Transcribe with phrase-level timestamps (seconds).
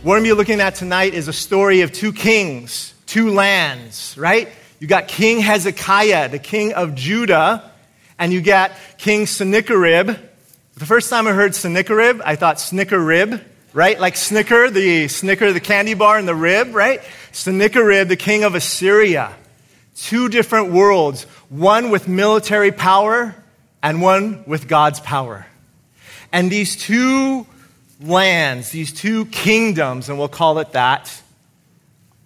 [0.00, 3.30] What I'm going to be looking at tonight is a story of two kings, two
[3.30, 4.48] lands, right?
[4.78, 7.68] You got King Hezekiah, the king of Judah,
[8.16, 10.16] and you got King Sennacherib.
[10.76, 13.98] The first time I heard Sennacherib, I thought Snicker rib, right?
[13.98, 17.02] Like Snicker, the Snicker, the candy bar, and the rib, right?
[17.32, 19.34] Sennacherib, the king of Assyria.
[19.96, 23.34] Two different worlds, one with military power
[23.82, 25.44] and one with God's power.
[26.30, 27.48] And these two
[28.00, 31.22] lands, these two kingdoms, and we'll call it that,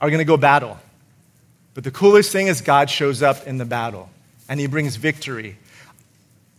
[0.00, 0.78] are going to go battle.
[1.74, 4.10] But the coolest thing is God shows up in the battle
[4.48, 5.56] and he brings victory.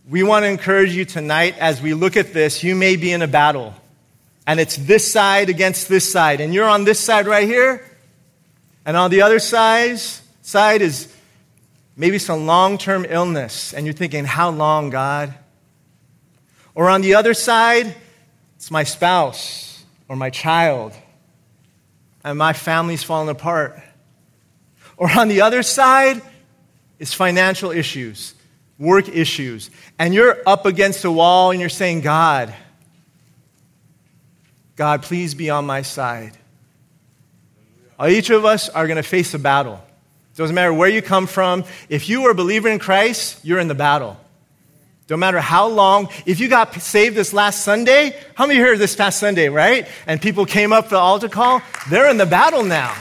[0.10, 3.22] We want to encourage you tonight as we look at this, you may be in
[3.22, 3.74] a battle.
[4.46, 6.42] And it's this side against this side.
[6.42, 7.86] And you're on this side right here.
[8.86, 10.00] And on the other side,
[10.42, 11.14] side is
[11.96, 13.74] maybe some long term illness.
[13.74, 15.34] And you're thinking, how long, God?
[16.76, 17.96] Or on the other side,
[18.64, 20.94] it's my spouse or my child,
[22.24, 23.78] and my family's falling apart.
[24.96, 26.22] Or on the other side,
[26.98, 28.34] it's financial issues,
[28.80, 32.56] work issues, and you're up against a wall and you're saying, God,
[34.78, 36.32] God, please be on my side.
[38.08, 39.84] Each of us are going to face a battle.
[40.34, 41.66] It doesn't matter where you come from.
[41.90, 44.18] If you are a believer in Christ, you're in the battle.
[45.10, 48.96] No matter how long, if you got saved this last Sunday, how many here this
[48.96, 49.88] past Sunday, right?
[50.08, 52.96] And people came up for the altar call, they're in the battle now.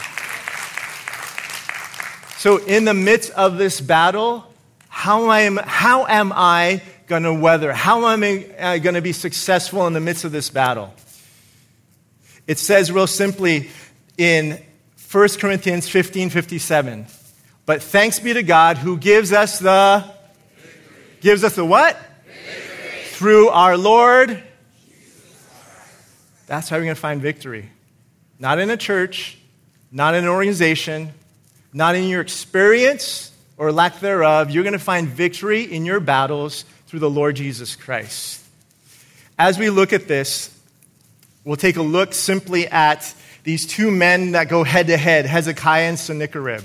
[2.39, 4.45] So, in the midst of this battle,
[4.89, 7.73] how am, how am I going to weather?
[7.73, 10.93] How am I uh, going to be successful in the midst of this battle?
[12.49, 13.71] It says real simply
[14.19, 14.61] in
[15.11, 17.07] 1 Corinthians 15 57.
[17.65, 20.05] But thanks be to God who gives us the
[21.23, 21.97] gives us the what?
[22.27, 23.05] Victory.
[23.05, 24.43] Through our Lord.
[26.47, 27.71] That's how we're going to find victory.
[28.39, 29.39] Not in a church,
[29.91, 31.13] not in an organization,
[31.73, 34.51] not in your experience or lack thereof.
[34.51, 38.45] You're going to find victory in your battles through the Lord Jesus Christ.
[39.39, 40.55] As we look at this,
[41.45, 45.89] we'll take a look simply at these two men that go head to head, Hezekiah
[45.89, 46.63] and Sennacherib.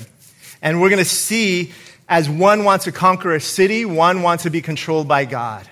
[0.61, 1.71] And we're going to see
[2.09, 5.67] as one wants to conquer a city, one wants to be controlled by God.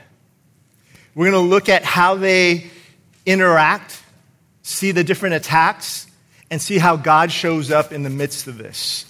[1.13, 2.69] We're going to look at how they
[3.25, 4.03] interact,
[4.62, 6.07] see the different attacks,
[6.51, 9.06] and see how God shows up in the midst of this.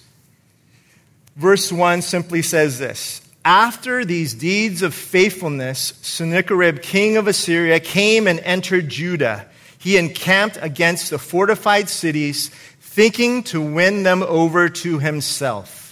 [1.35, 8.27] Verse 1 simply says this After these deeds of faithfulness, Sennacherib, king of Assyria, came
[8.27, 9.47] and entered Judah.
[9.79, 12.49] He encamped against the fortified cities,
[12.79, 15.84] thinking to win them over to himself.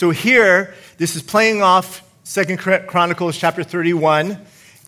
[0.00, 4.38] So here, this is playing off Second Chronicles chapter 31.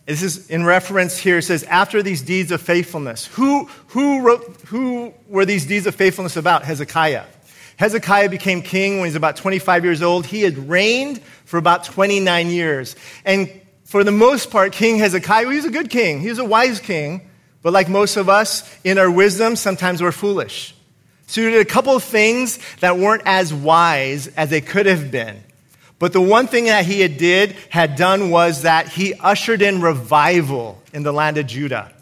[0.06, 1.36] This is in reference here.
[1.36, 3.26] It says, after these deeds of faithfulness.
[3.26, 6.62] Who, who, wrote, who were these deeds of faithfulness about?
[6.62, 7.24] Hezekiah.
[7.76, 10.24] Hezekiah became king when he was about 25 years old.
[10.24, 12.96] He had reigned for about 29 years.
[13.26, 13.50] And
[13.84, 16.20] for the most part, King Hezekiah, he was a good king.
[16.20, 17.28] He was a wise king.
[17.60, 20.74] But like most of us, in our wisdom, sometimes we're foolish.
[21.26, 25.10] So he did a couple of things that weren't as wise as they could have
[25.10, 25.42] been.
[25.98, 29.80] But the one thing that he had did, had done was that he ushered in
[29.80, 31.92] revival in the land of Judah.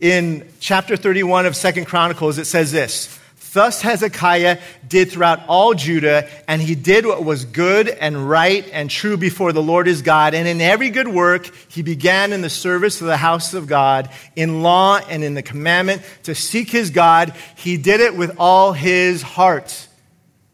[0.00, 3.18] In chapter 31 of Second Chronicles, it says this
[3.52, 4.58] Thus Hezekiah
[4.88, 9.52] did throughout all Judah, and he did what was good and right and true before
[9.52, 10.32] the Lord his God.
[10.32, 14.08] And in every good work, he began in the service of the house of God,
[14.36, 17.34] in law and in the commandment to seek his God.
[17.56, 19.86] He did it with all his heart.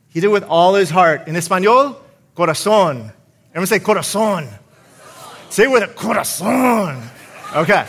[0.09, 1.29] He did it with all his heart.
[1.29, 2.01] In Espanol,
[2.37, 3.13] corazón.
[3.51, 4.49] Everyone say corazón.
[5.51, 7.09] Say it with a corazón.
[7.55, 7.87] Okay.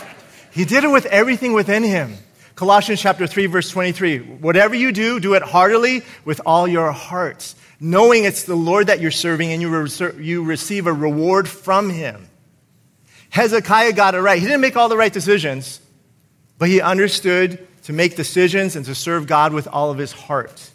[0.52, 2.16] He did it with everything within him.
[2.60, 4.18] Colossians chapter 3 verse 23.
[4.18, 9.00] Whatever you do, do it heartily with all your hearts, knowing it's the Lord that
[9.00, 12.28] you're serving and you, re- you receive a reward from him.
[13.30, 14.38] Hezekiah got it right.
[14.38, 15.80] He didn't make all the right decisions,
[16.58, 20.70] but he understood to make decisions and to serve God with all of his heart.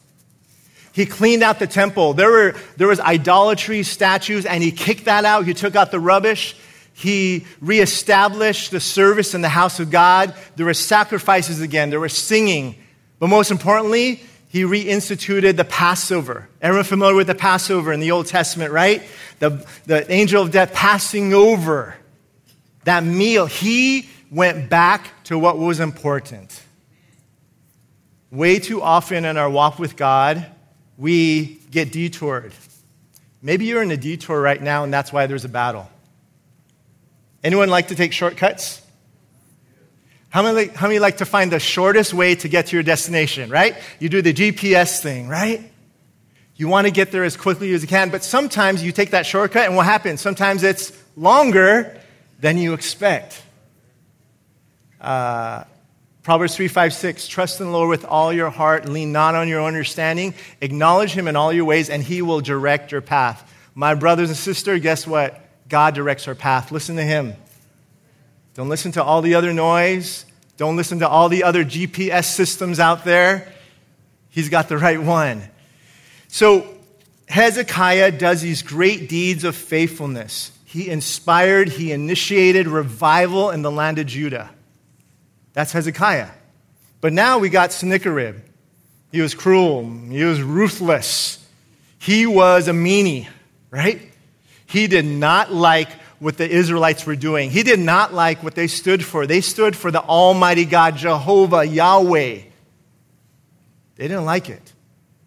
[0.91, 2.15] He cleaned out the temple.
[2.15, 5.45] There, were, there was idolatry, statues, and he kicked that out.
[5.45, 6.55] He took out the rubbish.
[6.97, 10.33] He reestablished the service in the house of God.
[10.55, 11.89] There were sacrifices again.
[11.89, 12.75] There was singing.
[13.19, 16.47] But most importantly, he reinstituted the Passover.
[16.61, 19.03] Everyone familiar with the Passover in the Old Testament, right?
[19.39, 21.97] The, the angel of death passing over
[22.85, 23.45] that meal.
[23.45, 26.63] He went back to what was important.
[28.31, 30.45] Way too often in our walk with God,
[30.97, 32.53] we get detoured.
[33.41, 35.89] Maybe you're in a detour right now, and that's why there's a battle.
[37.45, 38.81] Anyone like to take shortcuts?
[40.29, 43.51] How many, how many like to find the shortest way to get to your destination,
[43.51, 43.75] right?
[43.99, 45.71] You do the GPS thing, right?
[46.55, 49.27] You want to get there as quickly as you can, but sometimes you take that
[49.27, 50.21] shortcut, and what happens?
[50.21, 52.01] Sometimes it's longer
[52.39, 53.39] than you expect.
[54.99, 55.65] Uh,
[56.23, 57.27] Proverbs 3, 5, 6.
[57.27, 61.11] Trust in the Lord with all your heart, lean not on your own understanding, acknowledge
[61.11, 63.53] him in all your ways, and he will direct your path.
[63.75, 65.44] My brothers and sisters, guess what?
[65.67, 66.71] God directs our path.
[66.71, 67.33] Listen to him.
[68.53, 70.25] Don't listen to all the other noise.
[70.57, 73.51] Don't listen to all the other GPS systems out there.
[74.29, 75.43] He's got the right one.
[76.27, 76.67] So,
[77.27, 80.51] Hezekiah does these great deeds of faithfulness.
[80.65, 84.51] He inspired, he initiated revival in the land of Judah.
[85.53, 86.29] That's Hezekiah.
[87.01, 88.37] But now we got Sennacherib.
[89.11, 91.45] He was cruel, he was ruthless,
[91.97, 93.27] he was a meanie,
[93.71, 94.11] right?
[94.65, 95.89] He did not like
[96.19, 97.51] what the Israelites were doing.
[97.51, 99.27] He did not like what they stood for.
[99.27, 102.39] They stood for the Almighty God, Jehovah, Yahweh.
[103.95, 104.73] They didn't like it.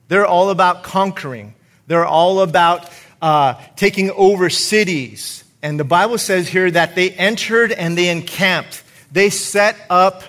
[0.08, 1.54] They're all about conquering,
[1.86, 2.90] they're all about
[3.20, 5.44] uh, taking over cities.
[5.60, 10.22] And the Bible says here that they entered and they encamped they set up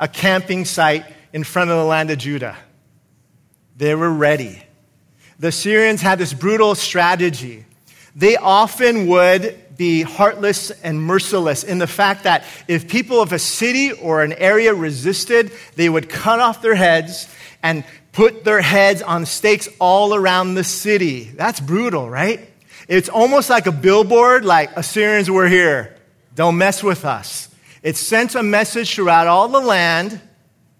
[0.00, 2.56] a camping site in front of the land of Judah.
[3.76, 4.62] They were ready.
[5.38, 7.66] The Syrians had this brutal strategy.
[8.16, 13.38] They often would be heartless and merciless in the fact that if people of a
[13.38, 17.28] city or an area resisted, they would cut off their heads
[17.62, 21.24] and put their heads on stakes all around the city.
[21.24, 22.50] That's brutal, right?
[22.88, 25.94] It's almost like a billboard, like Assyrians were here.
[26.34, 27.54] Don't mess with us.
[27.82, 30.20] It sent a message throughout all the land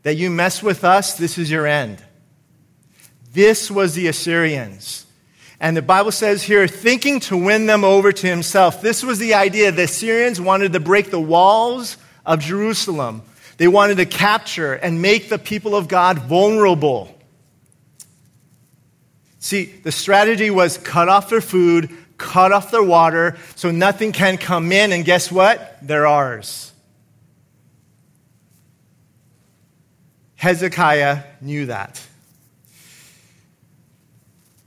[0.05, 2.03] that you mess with us, this is your end.
[3.33, 5.06] This was the Assyrians.
[5.59, 8.83] And the Bible says here, thinking to win them over to himself.
[8.83, 9.73] This was the idea.
[9.73, 13.23] The Syrians wanted to break the walls of Jerusalem.
[13.57, 17.17] They wanted to capture and make the people of God vulnerable.
[19.39, 24.37] See, the strategy was cut off their food, cut off their water, so nothing can
[24.37, 25.79] come in, and guess what?
[25.81, 26.73] They're ours.
[30.35, 32.06] Hezekiah knew that.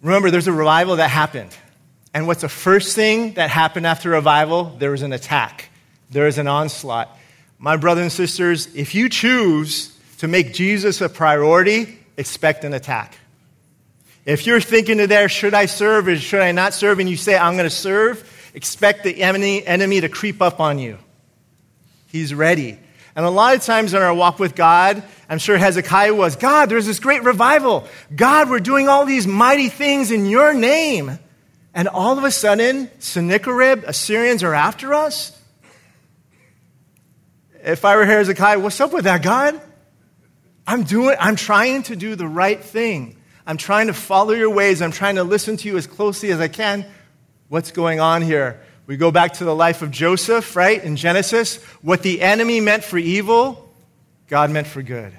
[0.01, 1.55] Remember, there's a revival that happened.
[2.13, 4.63] And what's the first thing that happened after revival?
[4.63, 5.69] There was an attack,
[6.09, 7.15] there was an onslaught.
[7.57, 13.17] My brothers and sisters, if you choose to make Jesus a priority, expect an attack.
[14.25, 17.17] If you're thinking to there, should I serve or should I not serve, and you
[17.17, 20.97] say, I'm going to serve, expect the enemy, enemy to creep up on you.
[22.07, 22.79] He's ready.
[23.15, 26.69] And a lot of times in our walk with God, I'm sure Hezekiah was God,
[26.69, 27.87] there's this great revival.
[28.15, 31.19] God, we're doing all these mighty things in your name.
[31.73, 35.35] And all of a sudden, Sennacherib, Assyrians are after us?
[37.63, 39.59] If I were Hezekiah, what's up with that, God?
[40.65, 43.17] I'm doing, I'm trying to do the right thing.
[43.45, 44.81] I'm trying to follow your ways.
[44.81, 46.85] I'm trying to listen to you as closely as I can.
[47.47, 48.61] What's going on here?
[48.89, 51.57] We go back to the life of Joseph, right, in Genesis.
[51.83, 53.71] What the enemy meant for evil,
[54.27, 55.13] God meant for good.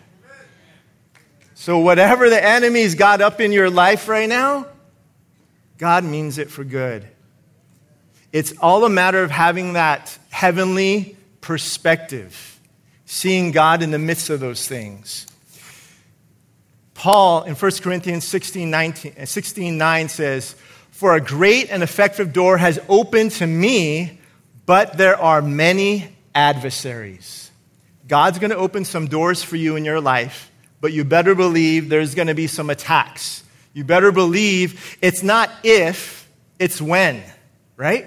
[1.54, 4.66] So, whatever the enemy's got up in your life right now,
[5.78, 7.06] God means it for good.
[8.32, 12.58] It's all a matter of having that heavenly perspective,
[13.06, 15.28] seeing God in the midst of those things.
[16.94, 20.56] Paul in 1 Corinthians 16, 19, 16 9 says,
[20.90, 24.18] for a great and effective door has opened to me,
[24.66, 27.50] but there are many adversaries.
[28.06, 31.88] God's going to open some doors for you in your life, but you better believe
[31.88, 33.44] there's going to be some attacks.
[33.72, 36.28] You better believe it's not if,
[36.58, 37.22] it's when,
[37.76, 38.06] right?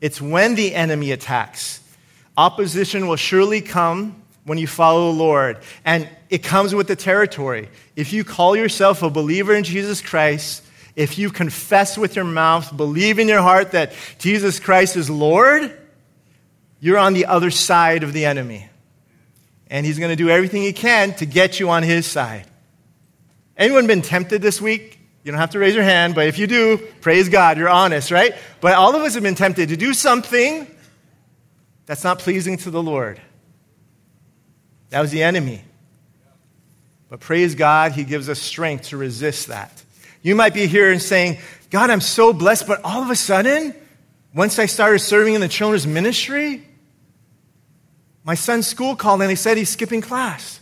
[0.00, 1.80] It's when the enemy attacks.
[2.36, 7.68] Opposition will surely come when you follow the Lord, and it comes with the territory.
[7.96, 10.64] If you call yourself a believer in Jesus Christ,
[10.98, 15.72] if you confess with your mouth, believe in your heart that Jesus Christ is Lord,
[16.80, 18.68] you're on the other side of the enemy.
[19.70, 22.46] And he's going to do everything he can to get you on his side.
[23.56, 24.98] Anyone been tempted this week?
[25.22, 28.10] You don't have to raise your hand, but if you do, praise God, you're honest,
[28.10, 28.34] right?
[28.60, 30.66] But all of us have been tempted to do something
[31.86, 33.20] that's not pleasing to the Lord.
[34.90, 35.62] That was the enemy.
[37.08, 39.84] But praise God, He gives us strength to resist that.
[40.22, 41.38] You might be here and saying,
[41.70, 43.74] God, I'm so blessed, but all of a sudden,
[44.34, 46.62] once I started serving in the children's ministry,
[48.24, 50.60] my son's school called and they said he's skipping class.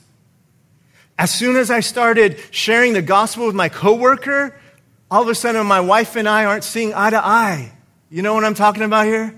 [1.19, 4.55] As soon as I started sharing the gospel with my coworker,
[5.11, 7.73] all of a sudden my wife and I aren't seeing eye to eye.
[8.11, 9.35] You know what I'm talking about here?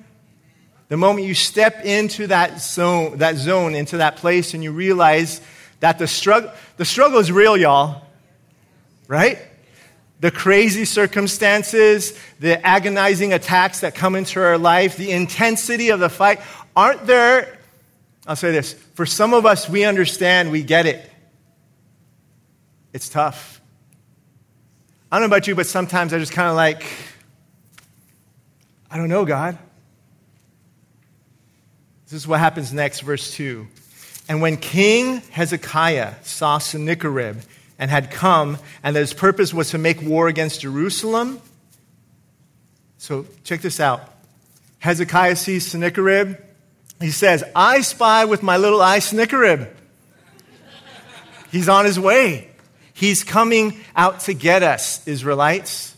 [0.88, 5.40] The moment you step into that zone, that zone, into that place, and you realize
[5.80, 8.02] that the struggle, the struggle is real, y'all.
[9.06, 9.38] Right?
[10.20, 16.08] The crazy circumstances, the agonizing attacks that come into our life, the intensity of the
[16.08, 16.40] fight,
[16.74, 17.58] aren't there?
[18.26, 18.72] I'll say this.
[18.72, 21.08] For some of us, we understand, we get it.
[22.92, 23.60] It's tough.
[25.10, 26.84] I don't know about you, but sometimes I just kind of like,
[28.90, 29.56] I don't know, God.
[32.04, 33.66] This is what happens next, verse 2.
[34.28, 37.36] And when King Hezekiah saw Sennacherib
[37.78, 41.40] and had come, and that his purpose was to make war against Jerusalem,
[42.98, 44.12] so check this out.
[44.80, 46.36] Hezekiah sees Sennacherib.
[47.00, 49.68] He says, I spy with my little eye Sennacherib.
[51.50, 52.50] He's on his way.
[52.92, 55.96] He's coming out to get us, Israelites.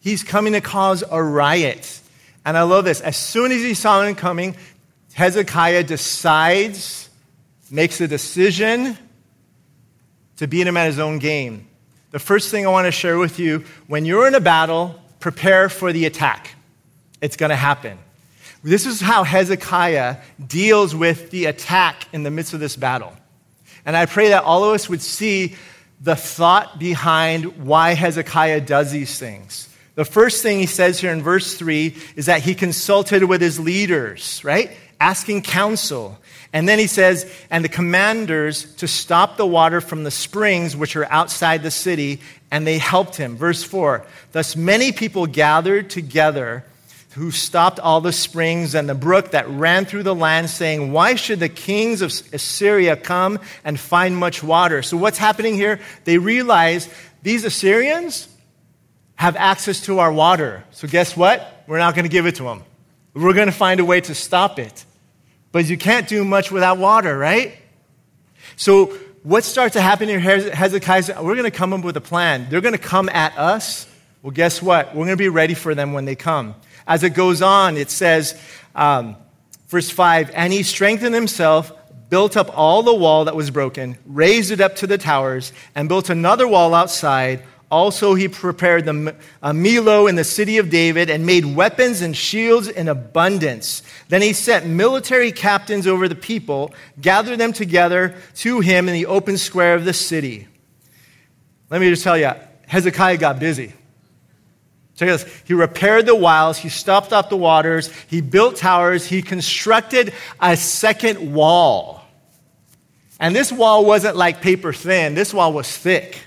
[0.00, 2.00] He's coming to cause a riot.
[2.44, 3.00] And I love this.
[3.00, 4.54] As soon as he saw him coming,
[5.14, 7.08] Hezekiah decides,
[7.70, 8.98] makes a decision
[10.36, 11.68] to beat him at his own game.
[12.10, 15.68] The first thing I want to share with you when you're in a battle, prepare
[15.68, 16.54] for the attack.
[17.20, 17.98] It's going to happen.
[18.62, 23.12] This is how Hezekiah deals with the attack in the midst of this battle.
[23.84, 25.54] And I pray that all of us would see
[26.00, 29.68] the thought behind why Hezekiah does these things.
[29.94, 33.58] The first thing he says here in verse 3 is that he consulted with his
[33.58, 34.70] leaders, right?
[35.00, 36.18] Asking counsel.
[36.56, 40.96] And then he says, and the commanders to stop the water from the springs which
[40.96, 43.36] are outside the city, and they helped him.
[43.36, 46.64] Verse 4 Thus many people gathered together
[47.10, 51.16] who stopped all the springs and the brook that ran through the land, saying, Why
[51.16, 54.80] should the kings of Assyria come and find much water?
[54.80, 55.78] So, what's happening here?
[56.04, 56.88] They realize
[57.22, 58.34] these Assyrians
[59.16, 60.64] have access to our water.
[60.70, 61.64] So, guess what?
[61.66, 62.62] We're not going to give it to them.
[63.12, 64.86] We're going to find a way to stop it.
[65.52, 67.56] But you can't do much without water, right?
[68.56, 68.86] So,
[69.22, 71.20] what starts to happen here, Hezekiah?
[71.20, 72.46] We're going to come up with a plan.
[72.48, 73.88] They're going to come at us.
[74.22, 74.88] Well, guess what?
[74.88, 76.54] We're going to be ready for them when they come.
[76.86, 78.40] As it goes on, it says,
[78.76, 79.16] um,
[79.66, 81.72] verse 5 And he strengthened himself,
[82.08, 85.88] built up all the wall that was broken, raised it up to the towers, and
[85.88, 87.42] built another wall outside.
[87.70, 92.16] Also, he prepared the uh, Millo in the city of David and made weapons and
[92.16, 93.82] shields in abundance.
[94.08, 99.06] Then he set military captains over the people, gathered them together to him in the
[99.06, 100.46] open square of the city.
[101.68, 102.30] Let me just tell you,
[102.68, 103.72] Hezekiah got busy.
[104.94, 105.42] Check this.
[105.44, 106.56] He repaired the wiles.
[106.56, 107.92] He stopped up the waters.
[108.06, 109.04] He built towers.
[109.04, 112.02] He constructed a second wall.
[113.18, 116.18] And this wall wasn't like paper thin, this wall was thick.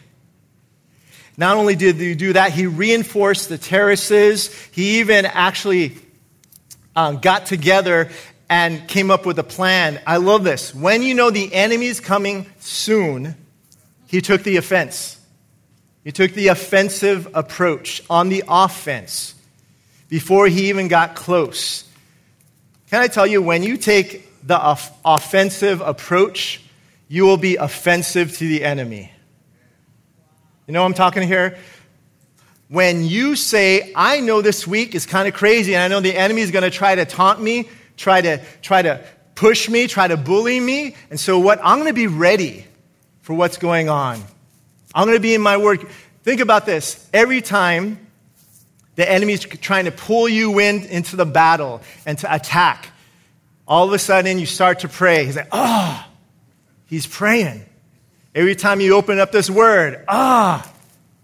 [1.40, 4.54] Not only did he do that, he reinforced the terraces.
[4.74, 5.96] He even actually
[6.98, 8.10] um, got together
[8.50, 10.02] and came up with a plan.
[10.06, 10.76] I love this.
[10.76, 13.36] When you know the enemy's coming soon,
[14.08, 15.18] he took the offense.
[16.04, 19.34] He took the offensive approach on the offense
[20.10, 21.86] before he even got close.
[22.90, 26.62] Can I tell you, when you take the off- offensive approach,
[27.08, 29.14] you will be offensive to the enemy.
[30.70, 31.58] You know I'm talking here?
[32.68, 36.16] When you say, I know this week is kind of crazy, and I know the
[36.16, 40.08] enemy is going to try to taunt me, try to, try to push me, try
[40.08, 41.60] to bully me, and so what?
[41.64, 42.68] I'm going to be ready
[43.22, 44.22] for what's going on.
[44.94, 45.88] I'm going to be in my word.
[46.22, 47.10] Think about this.
[47.16, 47.98] Every time
[48.94, 52.90] the enemy's trying to pull you in into the battle and to attack,
[53.68, 55.26] all of a sudden you start to pray.
[55.26, 56.06] He's like, oh,
[56.86, 57.66] he's praying.
[58.36, 60.72] Every time you open up this word, ah,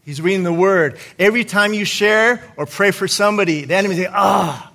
[0.03, 0.97] he's reading the word.
[1.19, 4.71] Every time you share or pray for somebody, the enemy's like, ah,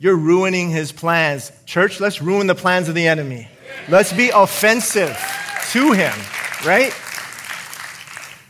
[0.00, 1.52] you're ruining his plans.
[1.66, 3.48] Church, let's ruin the plans of the enemy.
[3.88, 5.16] Let's be offensive
[5.72, 6.14] to him,
[6.64, 6.94] right?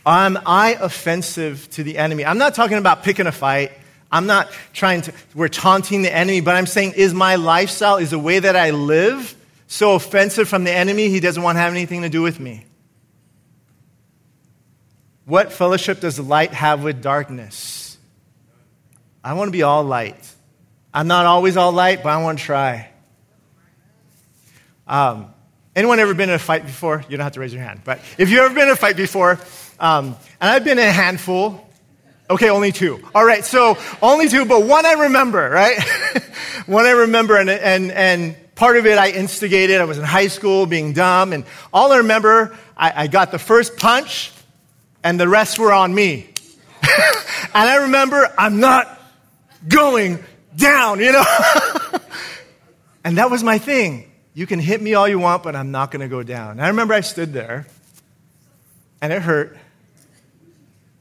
[0.05, 2.23] Am I offensive to the enemy?
[2.23, 3.73] I'm not talking about picking a fight.
[4.09, 8.11] I'm not trying to, we're taunting the enemy, but I'm saying, is my lifestyle, is
[8.11, 9.35] the way that I live
[9.67, 12.65] so offensive from the enemy, he doesn't want to have anything to do with me?
[15.25, 17.97] What fellowship does light have with darkness?
[19.23, 20.33] I want to be all light.
[20.93, 22.89] I'm not always all light, but I want to try.
[24.87, 25.33] Um,
[25.75, 27.05] Anyone ever been in a fight before?
[27.07, 27.81] You don't have to raise your hand.
[27.83, 29.39] But if you've ever been in a fight before,
[29.79, 31.67] um, and I've been in a handful,
[32.29, 32.99] Okay, only two.
[33.15, 35.81] All right, so only two, but one I remember, right?
[36.65, 39.79] one I remember, and, and, and part of it I instigated.
[39.79, 43.39] I was in high school being dumb, and all I remember, I, I got the
[43.39, 44.33] first punch,
[45.03, 46.27] and the rest were on me.
[46.81, 46.89] and
[47.53, 48.99] I remember, I'm not
[49.67, 50.19] going
[50.55, 51.23] down, you know?
[53.05, 54.11] and that was my thing.
[54.33, 56.51] You can hit me all you want, but I'm not going to go down.
[56.51, 57.67] And I remember I stood there,
[59.01, 59.55] and it hurt.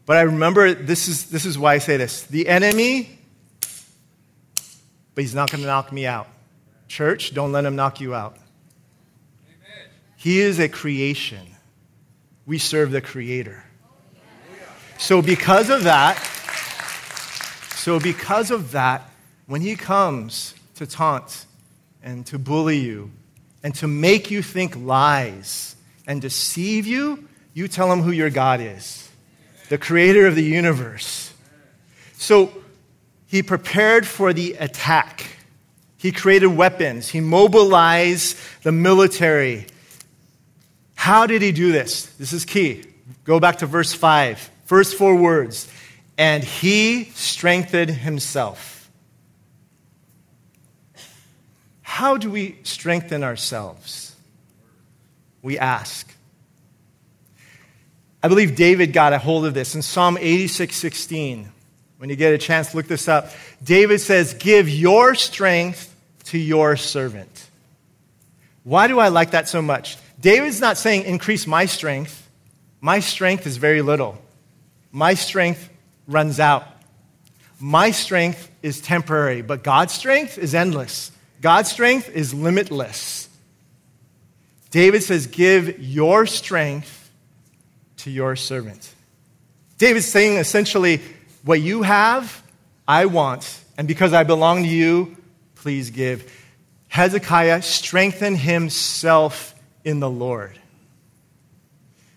[0.04, 3.18] But I remember this is, this is why I say this the enemy,
[5.14, 6.28] but he's not going to knock me out.
[6.88, 8.36] Church, don't let him knock you out.
[9.46, 9.90] Amen.
[10.16, 11.46] He is a creation.
[12.46, 13.64] We serve the Creator.
[14.98, 16.16] So, because of that,
[17.74, 19.10] so because of that,
[19.46, 21.46] when he comes to taunt
[22.02, 23.10] and to bully you
[23.62, 25.76] and to make you think lies
[26.06, 29.06] and deceive you, you tell him who your God is
[29.68, 31.32] the creator of the universe.
[32.14, 32.52] So
[33.26, 35.35] he prepared for the attack.
[36.06, 37.08] He created weapons.
[37.08, 39.66] He mobilized the military.
[40.94, 42.06] How did he do this?
[42.14, 42.84] This is key.
[43.24, 44.38] Go back to verse 5.
[44.66, 45.68] First four words.
[46.16, 48.88] And he strengthened himself.
[51.82, 54.14] How do we strengthen ourselves?
[55.42, 56.14] We ask.
[58.22, 61.48] I believe David got a hold of this in Psalm 86 16.
[61.98, 63.32] When you get a chance, look this up.
[63.60, 65.94] David says, Give your strength
[66.26, 67.48] to your servant.
[68.64, 69.96] Why do I like that so much?
[70.20, 72.28] David's not saying, Increase my strength.
[72.80, 74.18] My strength is very little.
[74.92, 75.68] My strength
[76.06, 76.66] runs out.
[77.58, 81.10] My strength is temporary, but God's strength is endless.
[81.40, 83.28] God's strength is limitless.
[84.70, 87.10] David says, Give your strength
[87.98, 88.92] to your servant.
[89.78, 91.00] David's saying essentially,
[91.44, 92.42] what you have,
[92.88, 95.15] I want, and because I belong to you,
[95.56, 96.32] please give.
[96.88, 100.58] Hezekiah strengthened himself in the Lord.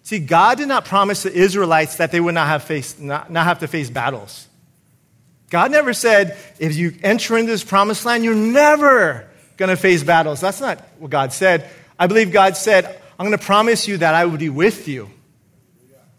[0.04, 3.46] See, God did not promise the Israelites that they would not have, face, not, not
[3.46, 4.48] have to face battles.
[5.50, 10.04] God never said, if you enter into this promised land, you're never going to face
[10.04, 10.40] battles.
[10.40, 11.70] That's not what God said.
[11.98, 12.86] I believe God said,
[13.20, 15.10] I'm going to promise you that I will be with you.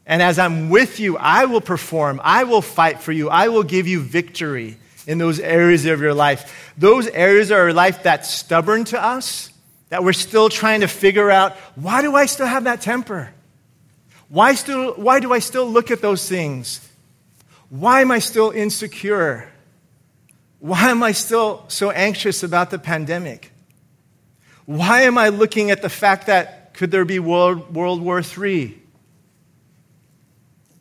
[0.06, 3.62] And as I'm with you, I will perform, I will fight for you, I will
[3.62, 4.76] give you victory
[5.11, 6.73] in those areas of your life.
[6.79, 9.51] Those areas of our life that's stubborn to us,
[9.88, 13.33] that we're still trying to figure out why do I still have that temper?
[14.29, 16.88] Why, still, why do I still look at those things?
[17.70, 19.51] Why am I still insecure?
[20.61, 23.51] Why am I still so anxious about the pandemic?
[24.66, 28.81] Why am I looking at the fact that could there be World, World War III?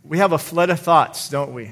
[0.10, 1.72] we have a flood of thoughts, don't we?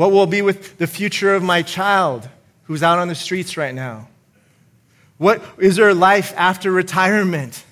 [0.00, 2.26] What will be with the future of my child
[2.62, 4.08] who's out on the streets right now?
[5.18, 7.62] What is their life after retirement?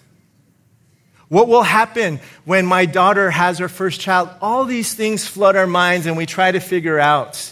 [1.28, 4.28] What will happen when my daughter has her first child?
[4.42, 7.50] All these things flood our minds and we try to figure out.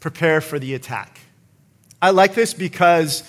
[0.00, 1.20] Prepare for the attack.
[2.02, 3.22] I like this because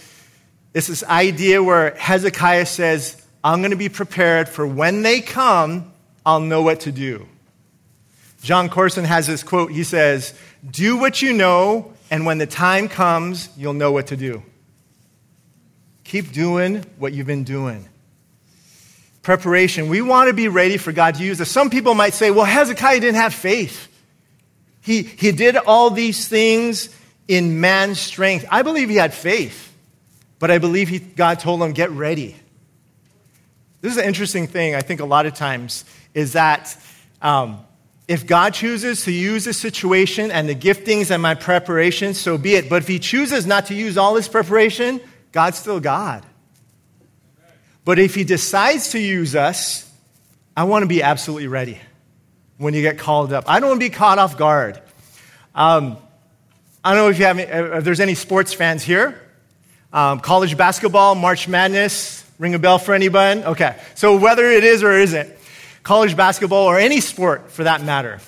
[0.73, 5.93] it's this idea where Hezekiah says, I'm going to be prepared for when they come,
[6.25, 7.29] I'll know what to do.
[8.45, 9.71] Jon Courson has this quote.
[9.71, 10.35] He says,
[10.69, 14.43] Do what you know, and when the time comes, you'll know what to do.
[16.03, 17.89] Keep doing what you've been doing.
[19.23, 19.89] Preparation.
[19.89, 21.49] We want to be ready for God to use us.
[21.49, 23.87] Some people might say, Well, Hezekiah didn't have faith.
[24.81, 26.95] He, he did all these things
[27.27, 28.45] in man's strength.
[28.51, 29.75] I believe he had faith,
[30.37, 32.35] but I believe he, God told him, Get ready.
[33.81, 36.77] This is an interesting thing, I think, a lot of times, is that
[37.23, 37.65] um,
[38.07, 42.55] if God chooses to use a situation and the giftings and my preparation, so be
[42.55, 42.69] it.
[42.69, 46.25] But if He chooses not to use all His preparation, God's still God.
[47.83, 49.89] But if He decides to use us,
[50.55, 51.79] I want to be absolutely ready
[52.57, 53.45] when you get called up.
[53.47, 54.79] I don't want to be caught off guard.
[55.53, 55.97] Um,
[56.83, 59.21] I don't know if, you have, if there's any sports fans here.
[59.91, 63.43] Um, college basketball, March Madness, Ring a bell for anyone?
[63.43, 63.75] Okay.
[63.95, 65.31] So whether it is or isn't,
[65.85, 68.19] college basketball or any sport for that matter.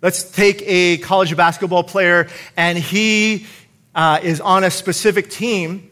[0.00, 3.46] Let's take a college basketball player and he
[3.94, 5.90] uh, is on a specific team.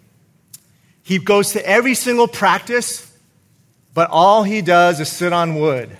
[1.03, 3.13] He goes to every single practice,
[3.95, 5.91] but all he does is sit on wood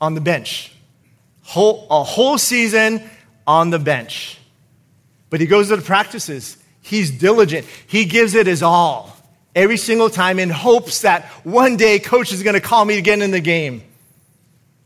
[0.00, 0.72] on the bench.
[1.42, 3.02] Whole, a whole season
[3.46, 4.38] on the bench.
[5.28, 6.56] But he goes to the practices.
[6.80, 7.66] He's diligent.
[7.86, 9.14] He gives it his all.
[9.58, 13.20] Every single time in hopes that one day coach is going to call me get
[13.20, 13.82] in the game.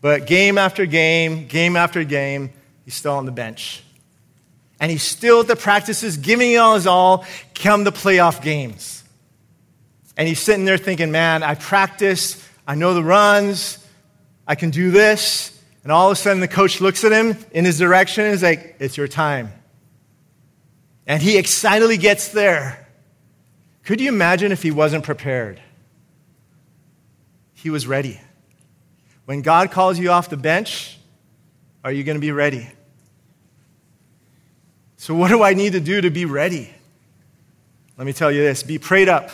[0.01, 2.51] But game after game, game after game,
[2.85, 3.83] he's still on the bench.
[4.81, 9.05] And he's still at the practices, giving it all his all, come the playoff games.
[10.17, 13.79] And he's sitting there thinking, man, I practiced, I know the runs,
[14.47, 15.51] I can do this.
[15.83, 18.43] And all of a sudden, the coach looks at him in his direction and is
[18.43, 19.53] like, it's your time.
[21.07, 22.82] And he excitedly gets there.
[23.85, 25.61] Could you imagine if he wasn't prepared?
[27.55, 28.21] He was ready.
[29.25, 30.99] When God calls you off the bench,
[31.85, 32.69] are you going to be ready?
[34.97, 36.73] So, what do I need to do to be ready?
[37.97, 39.31] Let me tell you this be prayed up,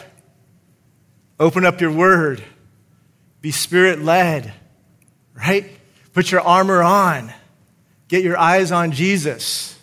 [1.38, 2.42] open up your word,
[3.40, 4.52] be spirit led,
[5.34, 5.70] right?
[6.12, 7.32] Put your armor on,
[8.08, 9.77] get your eyes on Jesus.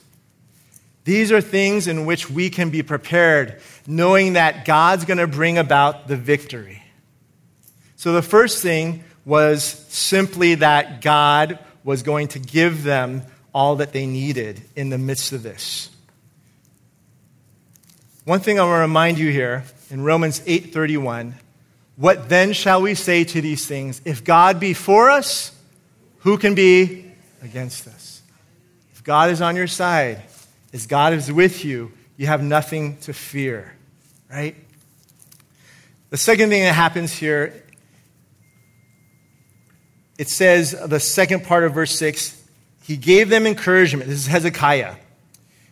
[1.06, 5.58] These are things in which we can be prepared, knowing that God's going to bring
[5.58, 6.82] about the victory.
[7.96, 13.22] So, the first thing was simply that God was going to give them
[13.54, 15.90] all that they needed in the midst of this.
[18.26, 21.36] One thing I want to remind you here in Romans 8:31,
[21.96, 24.02] what then shall we say to these things?
[24.06, 25.52] If God be for us,
[26.20, 27.12] who can be
[27.44, 28.24] against us?
[28.94, 30.24] If God is on your side,
[30.76, 33.74] as God is with you, you have nothing to fear,
[34.30, 34.58] right?
[36.10, 37.64] The second thing that happens here
[40.18, 42.42] it says, the second part of verse 6,
[42.84, 44.10] he gave them encouragement.
[44.10, 44.96] This is Hezekiah.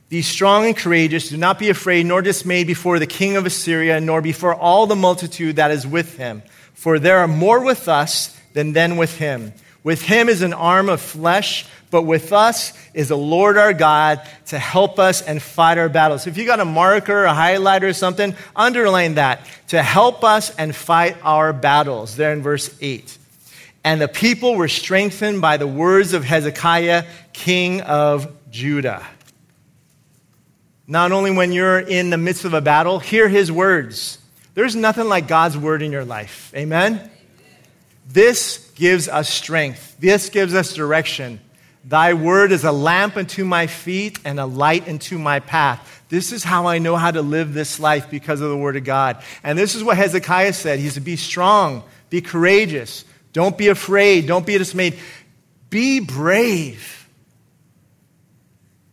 [0.10, 1.30] Be strong and courageous.
[1.30, 4.96] Do not be afraid nor dismayed before the king of Assyria, nor before all the
[4.96, 6.44] multitude that is with him.
[6.74, 9.54] For there are more with us than then with him.
[9.84, 14.22] With him is an arm of flesh, but with us is the Lord our God
[14.48, 16.26] to help us and fight our battles.
[16.26, 19.46] If you got a marker, a highlighter, or something, underline that.
[19.67, 22.15] To help us and fight our battles.
[22.15, 23.17] There in verse 8.
[23.84, 29.06] And the people were strengthened by the words of Hezekiah, king of Judah.
[30.88, 34.19] Not only when you're in the midst of a battle, hear his words.
[34.54, 36.54] There's nothing like God's word in your life.
[36.56, 36.96] Amen?
[36.96, 37.12] Amen?
[38.08, 39.98] This gives us strength.
[40.00, 41.40] This gives us direction.
[41.86, 46.04] Thy word is a lamp unto my feet and a light unto my path.
[46.10, 48.84] This is how I know how to live this life because of the word of
[48.84, 49.22] God.
[49.44, 50.80] And this is what Hezekiah said.
[50.80, 53.04] He said, Be strong, be courageous.
[53.34, 54.28] Don't be afraid.
[54.28, 54.98] Don't be dismayed.
[55.70, 57.10] Be brave.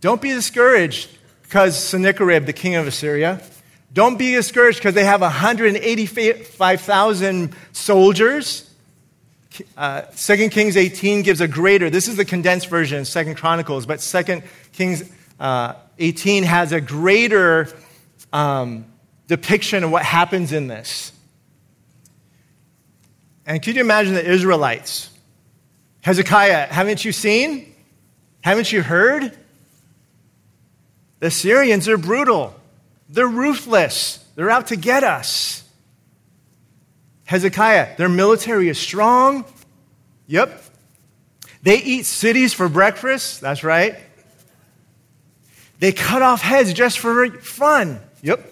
[0.01, 1.11] Don't be discouraged
[1.43, 3.43] because Sennacherib, the king of Assyria,
[3.93, 8.70] don't be discouraged because they have 185,000 soldiers.
[9.77, 14.01] Uh, 2 Kings 18 gives a greater, this is the condensed version, 2 Chronicles, but
[14.01, 15.11] 2 Kings
[15.41, 17.69] uh, 18 has a greater
[18.33, 18.85] um,
[19.27, 21.13] depiction of what happens in this.
[23.47, 25.11] And could you imagine the Israelites?
[26.03, 27.75] Hezekiah, haven't you seen?
[28.43, 29.37] Haven't you heard?
[31.19, 32.55] The Syrians are brutal.
[33.09, 34.25] They're ruthless.
[34.35, 35.65] They're out to get us.
[37.31, 39.45] Hezekiah, their military is strong.
[40.27, 40.65] Yep.
[41.63, 43.41] They eat cities for breakfast.
[43.41, 43.97] That's right.
[45.79, 48.01] They cut off heads just for fun.
[48.23, 48.45] Yep.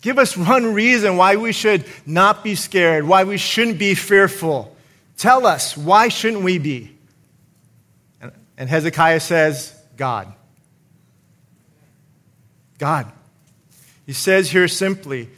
[0.00, 4.74] Give us one reason why we should not be scared, why we shouldn't be fearful.
[5.18, 6.96] Tell us, why shouldn't we be?
[8.56, 10.32] And Hezekiah says, God.
[12.78, 13.12] God.
[14.06, 15.28] He says here simply,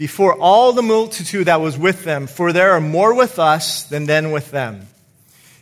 [0.00, 4.06] before all the multitude that was with them, for there are more with us than
[4.06, 4.88] then with them.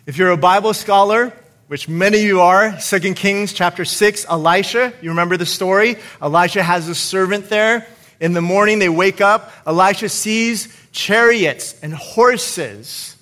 [0.07, 1.33] If you're a Bible scholar,
[1.66, 5.96] which many of you are, 2 Kings chapter 6, Elisha, you remember the story?
[6.22, 7.88] Elisha has a servant there
[8.20, 9.51] in the morning, they wake up.
[9.66, 13.16] Elisha sees chariots and horses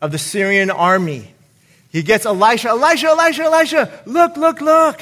[0.00, 1.34] of the Syrian army.
[1.90, 5.00] He gets Elisha, Elisha, Elisha, Elisha, look, look, look.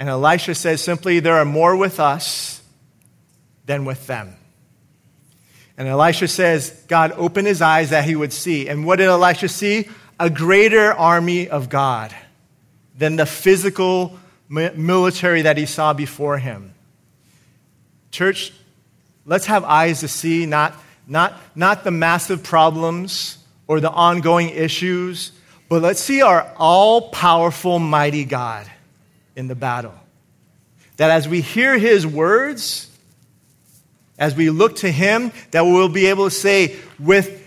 [0.00, 2.62] And Elisha says simply, There are more with us
[3.66, 4.34] than with them.
[5.76, 8.66] And Elisha says, God opened his eyes that he would see.
[8.66, 9.88] And what did Elisha see?
[10.18, 12.14] A greater army of God
[12.96, 16.74] than the physical military that he saw before him.
[18.10, 18.52] Church,
[19.26, 20.74] let's have eyes to see not,
[21.06, 25.32] not, not the massive problems or the ongoing issues,
[25.68, 28.66] but let's see our all powerful, mighty God
[29.36, 29.94] in the battle.
[30.96, 32.88] That as we hear his words,
[34.18, 37.38] as we look to him, that we'll be able to say, with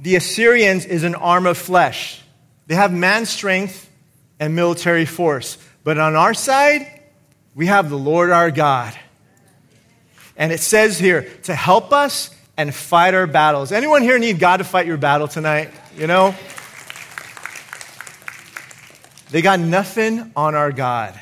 [0.00, 2.22] the Assyrians is an arm of flesh.
[2.68, 3.90] They have man strength
[4.38, 5.58] and military force.
[5.82, 6.86] But on our side,
[7.58, 8.96] We have the Lord our God.
[10.36, 13.72] And it says here to help us and fight our battles.
[13.72, 15.72] Anyone here need God to fight your battle tonight?
[15.96, 16.36] You know?
[19.30, 21.18] They got nothing on our God.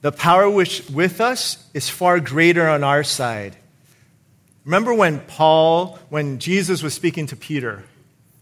[0.00, 3.56] The power which with us is far greater on our side.
[4.64, 7.84] Remember when Paul, when Jesus was speaking to Peter,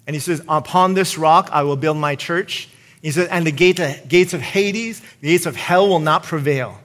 [0.07, 2.69] and he says, Upon this rock I will build my church.
[3.03, 6.81] He says, And the gate, gates of Hades, the gates of hell will not prevail.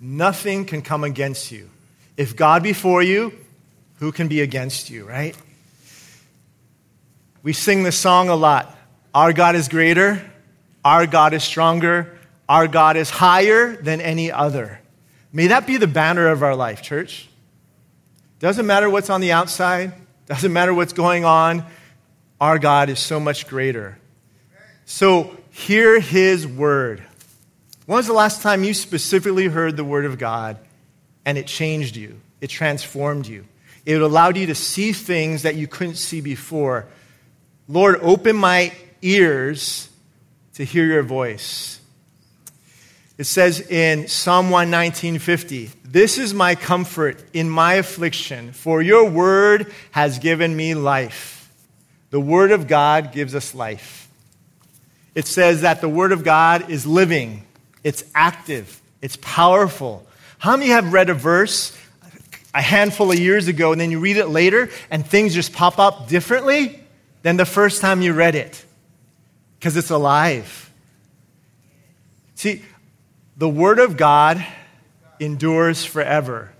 [0.00, 1.70] Nothing can come against you.
[2.16, 3.32] If God be for you,
[3.98, 5.36] who can be against you, right?
[7.42, 8.76] We sing this song a lot.
[9.16, 10.20] Our God is greater,
[10.84, 12.18] our God is stronger,
[12.50, 14.78] our God is higher than any other.
[15.32, 17.26] May that be the banner of our life, church.
[18.40, 19.94] Doesn't matter what's on the outside,
[20.26, 21.64] doesn't matter what's going on,
[22.42, 23.96] our God is so much greater.
[24.84, 27.02] So hear his word.
[27.86, 30.58] When was the last time you specifically heard the word of God
[31.24, 32.20] and it changed you?
[32.42, 33.46] It transformed you.
[33.86, 36.86] It allowed you to see things that you couldn't see before.
[37.66, 38.72] Lord, open my
[39.06, 39.88] ears
[40.54, 41.78] to hear your voice.
[43.18, 49.72] It says in Psalm 119:50, "This is my comfort in my affliction, for your word
[49.92, 51.48] has given me life."
[52.10, 54.08] The word of God gives us life.
[55.14, 57.44] It says that the word of God is living,
[57.82, 60.06] it's active, it's powerful.
[60.38, 61.72] How many have read a verse
[62.54, 65.78] a handful of years ago and then you read it later and things just pop
[65.78, 66.80] up differently
[67.22, 68.65] than the first time you read it?
[69.66, 70.70] Because it's alive.
[72.36, 72.62] See,
[73.36, 74.46] the Word of God
[75.18, 76.52] endures forever.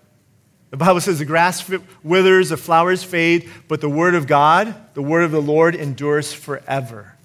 [0.71, 1.71] The Bible says the grass
[2.03, 6.33] withers, the flowers fade, but the Word of God, the Word of the Lord, endures
[6.33, 7.17] forever.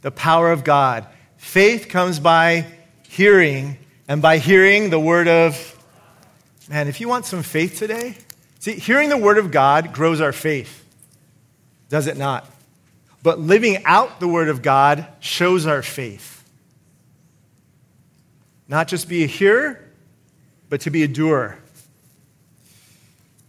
[0.00, 1.06] The power of God.
[1.36, 2.64] Faith comes by
[3.06, 3.76] hearing,
[4.08, 5.78] and by hearing the Word of.
[6.70, 8.16] Man, if you want some faith today,
[8.60, 10.86] see, hearing the Word of God grows our faith,
[11.90, 12.50] does it not?
[13.28, 16.42] But living out the Word of God shows our faith.
[18.68, 19.78] Not just be a hearer,
[20.70, 21.58] but to be a doer.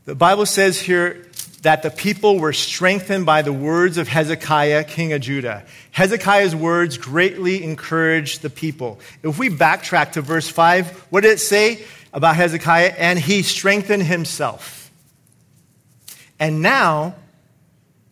[0.03, 1.25] The Bible says here
[1.61, 5.63] that the people were strengthened by the words of Hezekiah, king of Judah.
[5.91, 8.99] Hezekiah's words greatly encouraged the people.
[9.23, 12.95] If we backtrack to verse 5, what did it say about Hezekiah?
[12.97, 14.91] And he strengthened himself.
[16.37, 17.15] And now,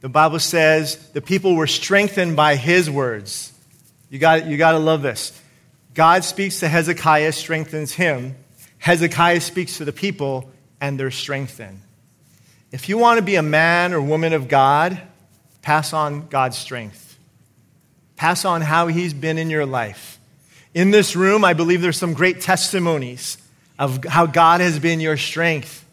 [0.02, 3.52] the Bible says the people were strengthened by his words.
[4.10, 5.40] You got, you got to love this.
[5.94, 8.36] God speaks to Hezekiah, strengthens him.
[8.78, 11.82] Hezekiah speaks to the people, and they're strengthened.
[12.72, 15.02] If you want to be a man or woman of God,
[15.62, 17.18] pass on God's strength.
[18.16, 20.20] Pass on how he's been in your life.
[20.74, 23.38] In this room, I believe there's some great testimonies
[23.80, 25.86] of how God has been your strength.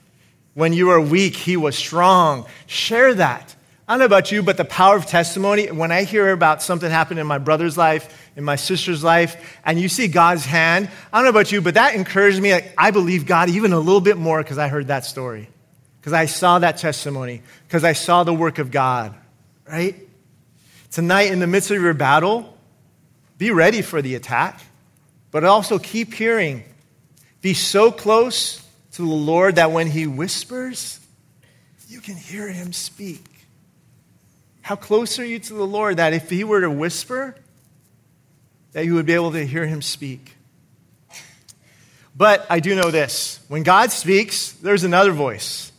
[0.53, 2.47] When you were weak, he was strong.
[2.67, 3.54] Share that.
[3.87, 6.91] I don't know about you, but the power of testimony, when I hear about something
[6.91, 11.19] happened in my brother's life, in my sister's life, and you see God's hand, I
[11.19, 12.53] don't know about you, but that encouraged me.
[12.53, 15.51] Like, I believe God even a little bit more because I heard that story,
[16.01, 19.15] because I saw that testimony, because I saw the work of God,
[19.69, 19.97] right?
[20.91, 22.57] Tonight, in the midst of your battle,
[23.37, 24.63] be ready for the attack,
[25.31, 26.65] but also keep hearing.
[27.43, 31.01] Be so close to the Lord that when He whispers,
[31.87, 33.23] you can hear Him speak.
[34.65, 37.35] How close are you to the Lord that if He were to whisper,
[38.73, 40.37] that you would be able to hear Him speak?
[42.17, 45.71] But I do know this when God speaks, there's another voice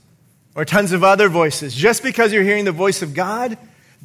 [0.54, 1.74] or tons of other voices.
[1.74, 3.58] Just because you're hearing the voice of God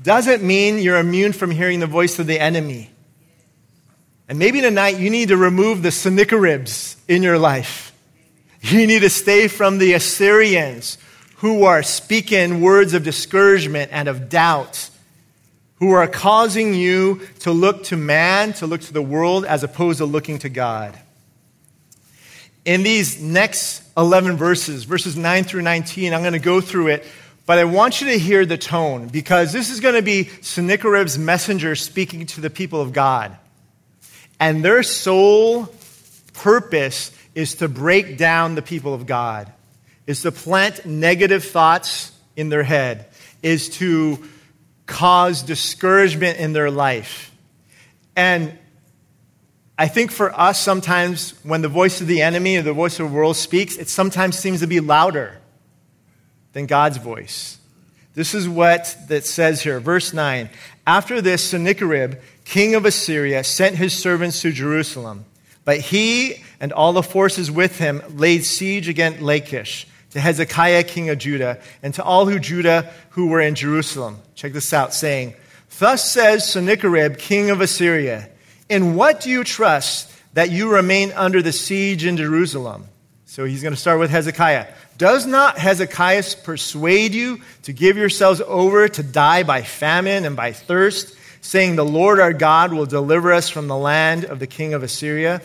[0.03, 2.89] doesn't mean you're immune from hearing the voice of the enemy.
[4.31, 7.93] And maybe tonight you need to remove the Sennacheribs in your life.
[8.63, 10.97] You need to stay from the Assyrians
[11.41, 14.91] who are speaking words of discouragement and of doubt,
[15.77, 19.99] who are causing you to look to man, to look to the world, as opposed
[19.99, 20.99] to looking to God.
[22.67, 27.07] In these next 11 verses, verses 9 through 19, I'm going to go through it,
[27.47, 31.17] but I want you to hear the tone because this is going to be Sennacherib's
[31.17, 33.35] messenger speaking to the people of God.
[34.39, 35.73] And their sole
[36.35, 39.51] purpose is to break down the people of God
[40.07, 43.07] is to plant negative thoughts in their head,
[43.43, 44.19] is to
[44.87, 47.33] cause discouragement in their life.
[48.17, 48.59] And
[49.79, 53.09] I think for us, sometimes when the voice of the enemy or the voice of
[53.09, 55.39] the world speaks, it sometimes seems to be louder
[56.53, 57.59] than God's voice.
[58.15, 60.51] This is what that says here, verse 9.
[60.87, 65.25] After this, Sennacherib, king of Assyria, sent his servants to Jerusalem
[65.65, 71.11] But he and all the forces with him laid siege against Lachish, to Hezekiah, king
[71.11, 74.19] of Judah, and to all who Judah who were in Jerusalem.
[74.35, 75.35] Check this out, saying,
[75.79, 78.29] Thus says Sennacherib, king of Assyria,
[78.69, 82.87] In what do you trust that you remain under the siege in Jerusalem?
[83.27, 84.67] So he's going to start with Hezekiah.
[84.99, 90.53] Does not Hezekiah persuade you to give yourselves over to die by famine and by
[90.53, 94.75] thirst, saying, The Lord our God will deliver us from the land of the king
[94.75, 95.41] of Assyria?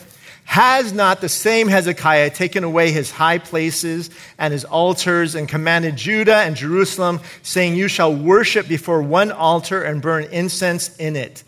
[0.45, 5.97] Has not the same Hezekiah taken away his high places and his altars and commanded
[5.97, 11.43] Judah and Jerusalem, saying, You shall worship before one altar and burn incense in it?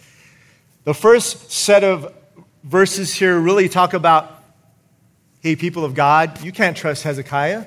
[0.83, 2.13] The first set of
[2.63, 4.33] verses here really talk about
[5.41, 7.65] hey, people of God, you can't trust Hezekiah.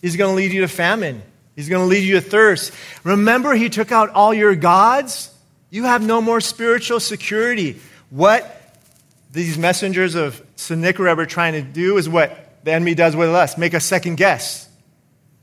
[0.00, 1.22] He's going to lead you to famine,
[1.54, 2.72] he's going to lead you to thirst.
[3.04, 5.32] Remember, he took out all your gods?
[5.70, 7.78] You have no more spiritual security.
[8.10, 8.55] What
[9.36, 13.58] these messengers of Sennacherib are trying to do is what the enemy does with us
[13.58, 14.64] make a second guess.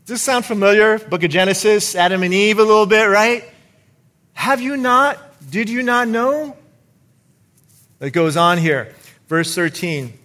[0.06, 0.98] Does this sound familiar?
[0.98, 3.46] Book of Genesis, Adam and Eve, a little bit, right?
[4.34, 5.20] Have you not?
[5.48, 6.58] Did you not know?
[8.00, 8.96] It goes on here.
[9.28, 10.18] Verse 13.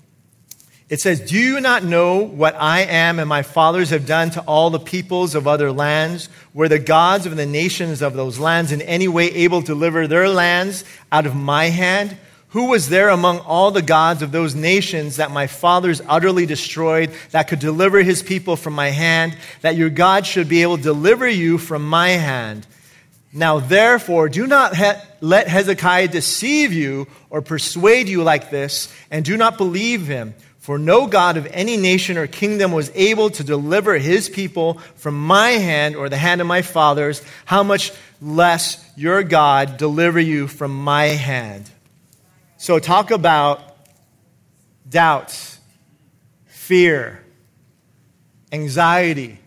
[0.89, 4.41] It says, Do you not know what I am and my fathers have done to
[4.41, 6.31] all the peoples of other lands?
[6.55, 10.07] Were the gods of the nations of those lands in any way able to deliver
[10.07, 12.17] their lands out of my hand?
[12.53, 17.13] Who was there among all the gods of those nations that my fathers utterly destroyed
[17.31, 20.83] that could deliver his people from my hand, that your God should be able to
[20.83, 22.67] deliver you from my hand?
[23.35, 29.25] Now, therefore, do not he- let Hezekiah deceive you or persuade you like this, and
[29.25, 30.35] do not believe him.
[30.59, 35.19] For no God of any nation or kingdom was able to deliver his people from
[35.19, 37.23] my hand or the hand of my fathers.
[37.45, 41.71] How much less your God deliver you from my hand?
[42.59, 43.77] So, talk about
[44.89, 45.61] doubts,
[46.47, 47.25] fear,
[48.51, 49.39] anxiety,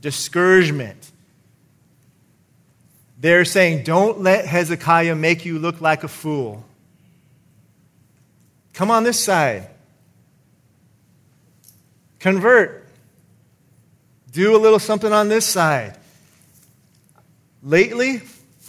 [0.00, 1.12] discouragement.
[3.18, 6.64] They're saying, don't let Hezekiah make you look like a fool.
[8.72, 9.68] Come on this side.
[12.18, 12.88] Convert.
[14.32, 15.96] Do a little something on this side.
[17.62, 18.22] Lately,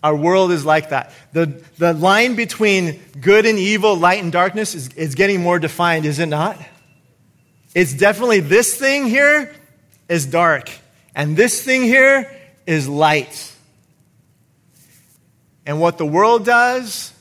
[0.03, 1.13] our world is like that.
[1.31, 6.05] The, the line between good and evil, light and darkness, is, is getting more defined,
[6.05, 6.57] is it not?
[7.75, 9.53] It's definitely this thing here
[10.09, 10.69] is dark,
[11.15, 12.35] and this thing here
[12.65, 13.53] is light.
[15.65, 17.13] And what the world does,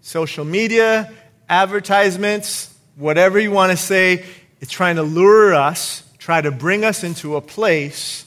[0.00, 1.12] social media,
[1.48, 4.24] advertisements, whatever you want to say,
[4.60, 8.24] it's trying to lure us, try to bring us into a place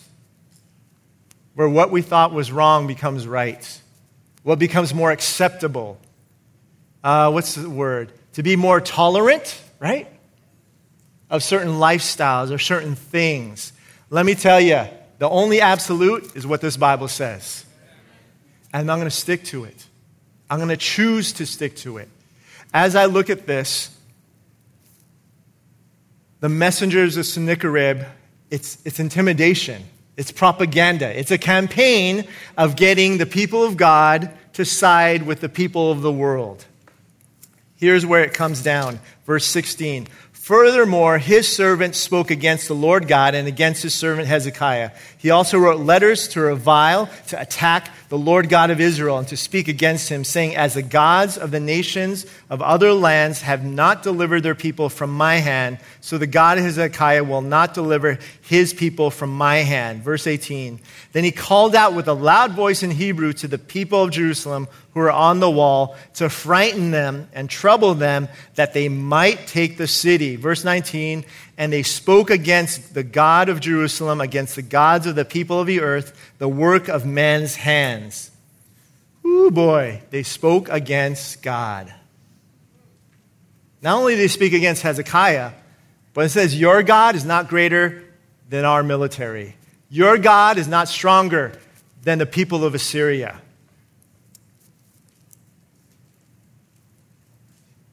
[1.53, 3.81] where what we thought was wrong becomes right
[4.43, 5.97] what becomes more acceptable.
[7.03, 8.11] Uh, what's the word?
[8.33, 10.07] To be more tolerant, right?
[11.29, 13.73] Of certain lifestyles or certain things.
[14.09, 14.85] Let me tell you,
[15.19, 17.65] the only absolute is what this Bible says.
[18.73, 19.85] And I'm going to stick to it.
[20.49, 22.09] I'm going to choose to stick to it.
[22.73, 23.95] As I look at this,
[26.39, 28.03] the messengers of Sennacherib,
[28.49, 29.83] it's, it's intimidation.
[30.19, 31.17] It's propaganda.
[31.17, 32.27] It's a campaign
[32.57, 36.65] of getting the people of God to side with the people of the world.
[37.77, 38.99] Here's where it comes down.
[39.25, 40.09] Verse 16.
[40.33, 44.91] Furthermore, his servant spoke against the Lord God and against his servant Hezekiah.
[45.17, 49.37] He also wrote letters to revile, to attack the Lord God of Israel, and to
[49.37, 54.01] speak against him, saying, As the gods of the nations of other lands have not
[54.01, 58.73] delivered their people from my hand, so the God of Hezekiah will not deliver his
[58.73, 60.03] people from my hand.
[60.03, 60.79] Verse 18.
[61.11, 64.67] Then he called out with a loud voice in Hebrew to the people of Jerusalem
[64.93, 69.77] who were on the wall to frighten them and trouble them that they might take
[69.77, 70.35] the city.
[70.35, 71.25] Verse 19,
[71.59, 75.67] and they spoke against the God of Jerusalem, against the gods of the people of
[75.67, 78.31] the earth, the work of men's hands.
[79.25, 81.93] Ooh, boy, they spoke against God.
[83.81, 85.51] Not only did they speak against Hezekiah,
[86.13, 88.05] but it says, Your God is not greater
[88.47, 89.57] than our military.
[89.89, 91.51] Your God is not stronger
[92.03, 93.41] than the people of Assyria.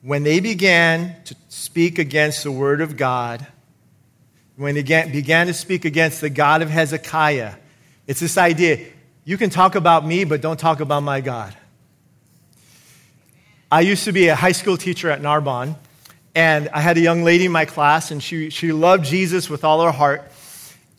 [0.07, 3.45] when they began to speak against the word of God,
[4.57, 7.55] when they began to speak against the God of Hezekiah,
[8.07, 8.87] it's this idea
[9.25, 11.55] you can talk about me, but don't talk about my God.
[13.71, 15.75] I used to be a high school teacher at Narbonne,
[16.35, 19.65] and I had a young lady in my class, and she, she loved Jesus with
[19.65, 20.31] all her heart.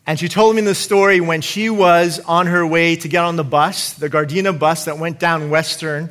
[0.06, 3.36] And she told me the story when she was on her way to get on
[3.36, 6.10] the bus, the Gardena bus that went down Western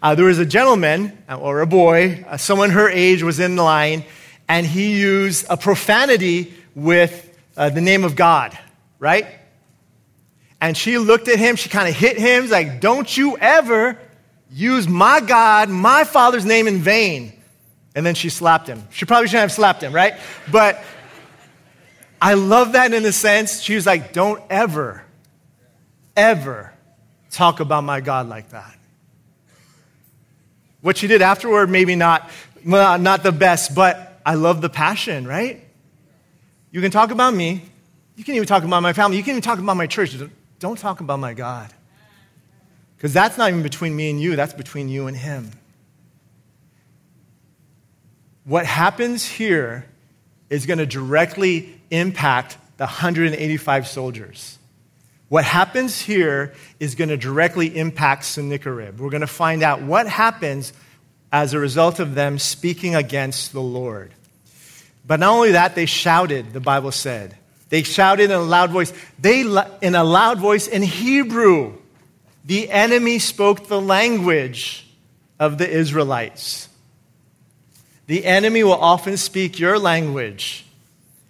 [0.00, 3.56] Uh, there was a gentleman uh, or a boy, uh, someone her age was in
[3.56, 4.04] line,
[4.48, 8.56] and he used a profanity with uh, the name of God,
[9.00, 9.26] right?
[10.60, 13.98] And she looked at him, she kind of hit him, like, Don't you ever
[14.50, 17.32] use my God, my Father's name in vain.
[17.94, 18.86] And then she slapped him.
[18.90, 20.14] She probably shouldn't have slapped him, right?
[20.52, 20.82] But
[22.22, 23.60] I love that in a sense.
[23.60, 25.04] She was like, Don't ever,
[26.16, 26.72] ever
[27.30, 28.76] talk about my God like that.
[30.80, 32.30] What she did afterward, maybe not,
[32.64, 35.67] not the best, but I love the passion, right?
[36.78, 37.60] You can talk about me.
[38.14, 39.16] You can even talk about my family.
[39.16, 40.16] You can even talk about my church.
[40.60, 41.74] Don't talk about my God.
[42.96, 45.50] Because that's not even between me and you, that's between you and Him.
[48.44, 49.86] What happens here
[50.50, 54.56] is going to directly impact the 185 soldiers.
[55.28, 59.00] What happens here is going to directly impact Sennacherib.
[59.00, 60.72] We're going to find out what happens
[61.32, 64.12] as a result of them speaking against the Lord.
[65.08, 67.34] But not only that, they shouted, the Bible said.
[67.70, 68.92] They shouted in a loud voice.
[69.18, 71.78] They, in a loud voice in Hebrew.
[72.44, 74.86] The enemy spoke the language
[75.40, 76.68] of the Israelites.
[78.06, 80.64] The enemy will often speak your language,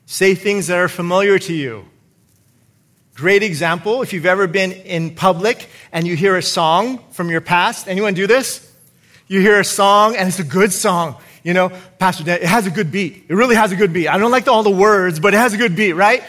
[0.07, 1.89] say things that are familiar to you.
[3.15, 7.41] Great example if you've ever been in public and you hear a song from your
[7.41, 7.89] past.
[7.89, 8.65] Anyone do this?
[9.27, 11.17] You hear a song and it's a good song.
[11.49, 13.25] You know, Pastor Dan, it has a good beat.
[13.27, 14.07] It really has a good beat.
[14.07, 16.23] I don't like all the words, but it has a good beat, right?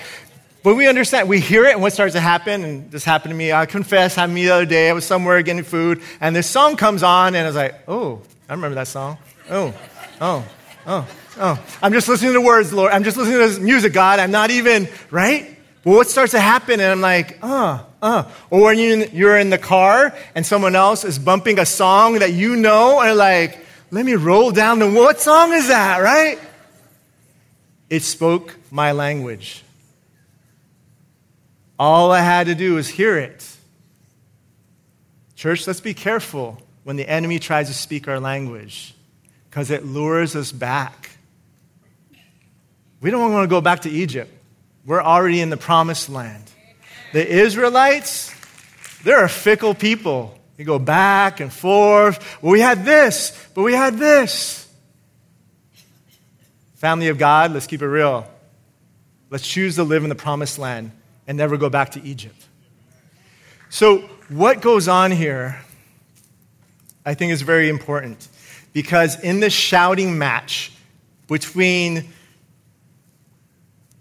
[0.63, 3.36] But we understand, we hear it, and what starts to happen, and this happened to
[3.36, 6.34] me, I confess, happened to me the other day, I was somewhere getting food, and
[6.34, 9.17] this song comes on, and I was like, oh, I remember that song.
[9.49, 9.74] Oh,
[10.22, 10.45] oh,
[10.88, 11.65] oh, oh.
[11.82, 12.93] I'm just listening to the words, Lord.
[12.93, 14.20] I'm just listening to music, God.
[14.20, 15.53] I'm not even, right?
[15.84, 18.24] But what starts to happen, and I'm like, uh, uh.
[18.49, 18.80] Or when
[19.11, 23.17] you're in the car, and someone else is bumping a song that you know, and
[23.17, 26.39] like, let me roll down the, what song is that, right?
[27.89, 29.63] It spoke my language.
[31.77, 33.45] All I had to do was hear it.
[35.35, 38.93] Church, let's be careful when the enemy tries to speak our language
[39.49, 41.11] because it lures us back.
[43.01, 44.31] We don't want to go back to Egypt.
[44.85, 46.43] We're already in the promised land.
[47.13, 48.33] The Israelites,
[49.03, 50.38] they're a fickle people.
[50.60, 52.43] They go back and forth.
[52.43, 54.68] Well, we had this, but we had this.
[56.76, 58.28] Family of God, let's keep it real.
[59.30, 60.91] Let's choose to live in the promised land
[61.26, 62.45] and never go back to Egypt.
[63.70, 65.62] So, what goes on here,
[67.05, 68.28] I think, is very important
[68.74, 70.74] because in this shouting match
[71.30, 72.10] between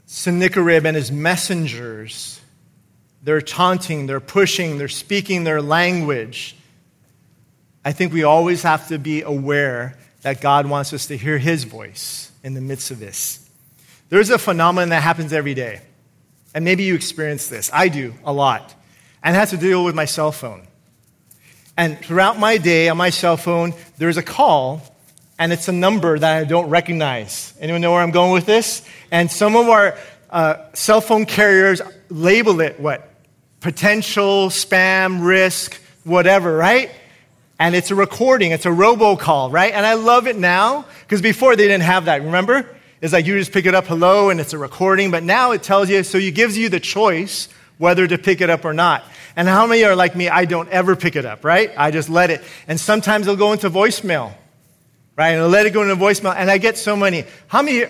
[0.06, 2.37] Sennacherib and his messengers,
[3.22, 6.56] they're taunting, they're pushing, they're speaking their language.
[7.84, 11.64] I think we always have to be aware that God wants us to hear his
[11.64, 13.48] voice in the midst of this.
[14.08, 15.80] There's a phenomenon that happens every day.
[16.54, 17.70] And maybe you experience this.
[17.72, 18.74] I do a lot.
[19.22, 20.66] And it has to deal with my cell phone.
[21.76, 24.82] And throughout my day on my cell phone, there's a call,
[25.38, 27.54] and it's a number that I don't recognize.
[27.60, 28.84] Anyone know where I'm going with this?
[29.10, 29.96] And some of our
[30.30, 33.07] uh, cell phone carriers label it what?
[33.60, 36.90] Potential, spam, risk, whatever, right?
[37.58, 39.72] And it's a recording, it's a robocall, right?
[39.72, 42.68] And I love it now because before they didn't have that, remember?
[43.00, 45.62] It's like you just pick it up hello and it's a recording, but now it
[45.62, 47.48] tells you, so it gives you the choice
[47.78, 49.04] whether to pick it up or not.
[49.36, 50.28] And how many are like me?
[50.28, 51.72] I don't ever pick it up, right?
[51.76, 52.42] I just let it.
[52.66, 54.32] And sometimes it'll go into voicemail,
[55.16, 55.30] right?
[55.30, 56.34] And I'll let it go into voicemail.
[56.36, 57.24] And I get so many.
[57.46, 57.84] How many,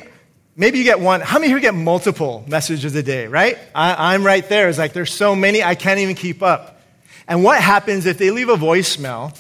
[0.59, 1.23] maybe you get one.
[1.23, 3.59] How many here get multiple messages a day, right?
[3.75, 4.69] I, I'm right there.
[4.69, 6.83] It's like there's so many, I can't even keep up.
[7.27, 9.39] And what happens if they leave a voicemail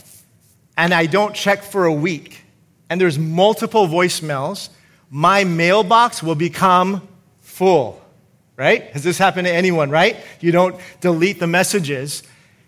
[0.78, 2.42] and I don't check for a week
[2.88, 4.70] and there's multiple voicemails
[5.10, 7.06] my mailbox will become
[7.40, 8.00] full,
[8.56, 8.84] right?
[8.90, 10.16] Has this happened to anyone, right?
[10.40, 12.22] You don't delete the messages.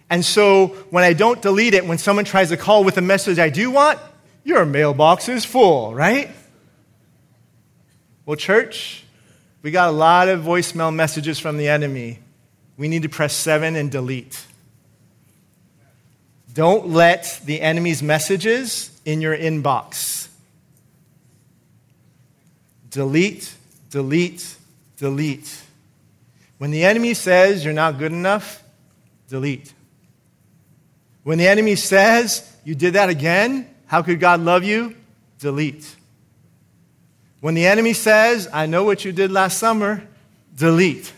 [0.09, 3.39] And so when I don't delete it, when someone tries to call with a message
[3.39, 3.99] I do want,
[4.43, 6.31] your mailbox is full, right?
[8.31, 9.03] Well, church,
[9.61, 12.20] we got a lot of voicemail messages from the enemy.
[12.76, 14.47] We need to press seven and delete.
[16.55, 20.28] Don't let the enemy's messages in your inbox
[22.91, 23.53] delete,
[23.91, 24.55] delete,
[24.97, 25.62] delete.
[26.59, 28.62] When the enemy says you're not good enough,
[29.28, 29.74] delete.
[31.24, 34.95] When the enemy says you did that again, how could God love you?
[35.41, 35.97] Delete.
[37.41, 40.07] When the enemy says, I know what you did last summer,
[40.55, 41.12] delete.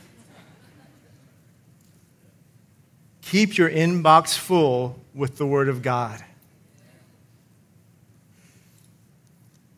[3.22, 6.22] Keep your inbox full with the Word of God.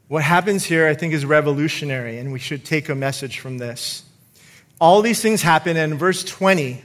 [0.09, 4.03] What happens here, I think, is revolutionary, and we should take a message from this.
[4.81, 6.83] All these things happen, and in verse 20,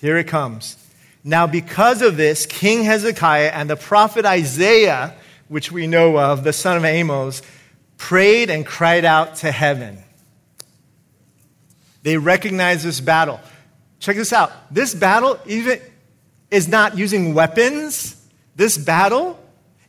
[0.00, 0.76] here it comes.
[1.24, 5.14] Now, because of this, King Hezekiah and the prophet Isaiah,
[5.48, 7.40] which we know of, the son of Amos,
[8.02, 9.96] prayed and cried out to heaven.
[12.02, 13.38] They recognized this battle.
[14.00, 14.50] Check this out.
[14.74, 15.80] This battle even
[16.50, 18.16] is not using weapons.
[18.56, 19.38] This battle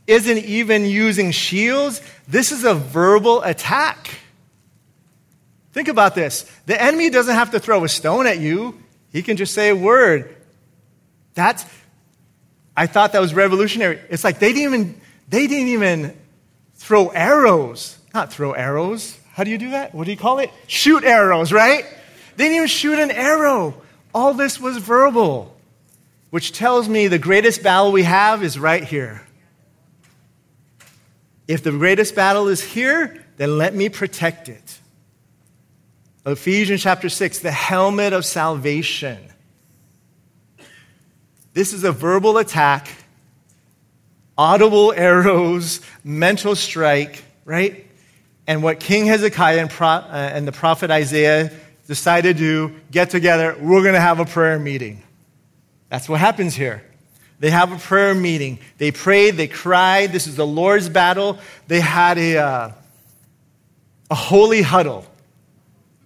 [0.06, 2.02] isn't even using shields.
[2.28, 4.12] This is a verbal attack.
[5.72, 6.44] Think about this.
[6.68, 8.80] The enemy doesn't have to throw a stone at you.
[9.12, 10.36] He can just say a word.
[11.34, 11.66] That's
[12.78, 14.00] I thought that was revolutionary.
[14.12, 16.16] It's like they didn't even they didn't even
[16.76, 17.98] throw arrows.
[18.14, 19.18] Not throw arrows.
[19.34, 19.96] How do you do that?
[19.96, 20.52] What do you call it?
[20.68, 21.86] Shoot arrows, right?
[22.36, 23.76] They didn't even shoot an arrow.
[24.14, 25.56] All this was verbal,
[26.30, 29.24] which tells me the greatest battle we have is right here.
[31.48, 34.80] If the greatest battle is here, then let me protect it.
[36.26, 39.18] Ephesians chapter 6, the helmet of salvation.
[41.54, 42.88] This is a verbal attack,
[44.38, 47.83] audible arrows, mental strike, right?
[48.46, 51.52] And what King Hezekiah and, Pro, uh, and the prophet Isaiah
[51.88, 55.02] decided to do get together, we're going to have a prayer meeting.
[55.90, 56.84] That's what happens here.
[57.40, 58.60] They have a prayer meeting.
[58.78, 60.12] They prayed, they cried.
[60.12, 61.40] This is the Lord's battle.
[61.68, 62.72] They had a, uh,
[64.10, 65.06] a holy huddle,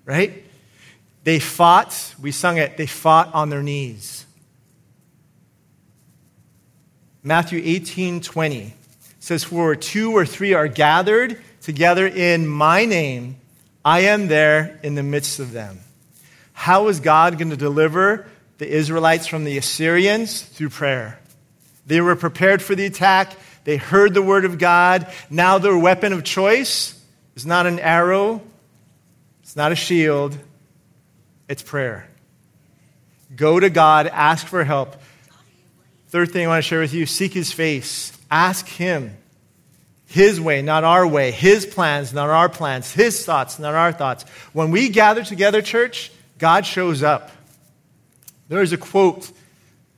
[0.06, 0.44] right?
[1.24, 4.26] They fought, we sung it, they fought on their knees.
[7.22, 8.74] Matthew 18 20
[9.20, 13.36] says, For two or three are gathered together in my name,
[13.84, 15.82] I am there in the midst of them.
[16.54, 18.26] How is God going to deliver
[18.58, 20.44] the Israelites from the Assyrians?
[20.44, 21.20] Through prayer.
[21.86, 23.36] They were prepared for the attack.
[23.66, 25.12] They heard the word of God.
[25.30, 26.98] Now their weapon of choice
[27.36, 28.42] is not an arrow,
[29.44, 30.38] it's not a shield,
[31.50, 32.08] it's prayer.
[33.36, 34.96] Go to God, ask for help.
[36.08, 38.18] Third thing I want to share with you seek his face.
[38.32, 39.18] Ask him
[40.08, 41.32] his way, not our way.
[41.32, 42.92] His plans, not our plans.
[42.92, 44.24] His thoughts, not our thoughts.
[44.54, 47.30] When we gather together, church, God shows up.
[48.48, 49.30] There is a quote.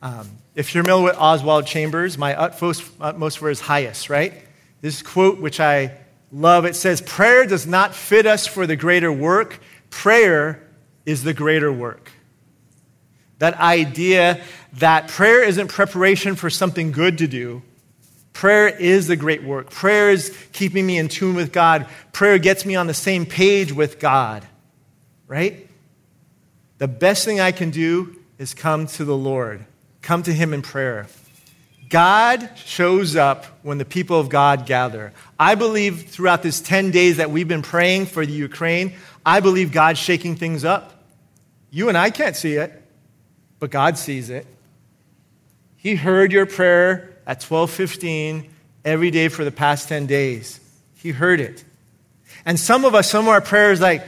[0.01, 4.34] Um, if you're familiar with Oswald Chambers, my utmost, utmost for his highest, right?
[4.82, 5.95] This quote, which I
[6.32, 9.60] love, it says, Prayer does not fit us for the greater work,
[9.91, 10.68] prayer
[11.05, 12.12] is the greater work.
[13.38, 14.41] That idea
[14.74, 17.62] that prayer isn't preparation for something good to do,
[18.39, 19.69] Prayer is the great work.
[19.69, 21.87] Prayer is keeping me in tune with God.
[22.13, 24.47] Prayer gets me on the same page with God,
[25.27, 25.67] right?
[26.77, 29.65] The best thing I can do is come to the Lord,
[30.01, 31.07] come to Him in prayer.
[31.89, 35.11] God shows up when the people of God gather.
[35.37, 38.93] I believe throughout this 10 days that we've been praying for the Ukraine,
[39.25, 41.03] I believe God's shaking things up.
[41.71, 42.71] You and I can't see it,
[43.59, 44.47] but God sees it.
[45.75, 48.49] He heard your prayer at 12:15
[48.84, 50.59] every day for the past 10 days.
[50.95, 51.63] He heard it.
[52.43, 54.03] And some of us, some of our prayers like,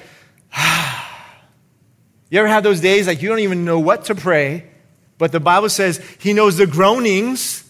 [0.54, 1.38] ah.
[2.32, 4.66] you ever have those days like you don't even know what to pray,
[5.20, 7.64] but the Bible says He knows the groanings,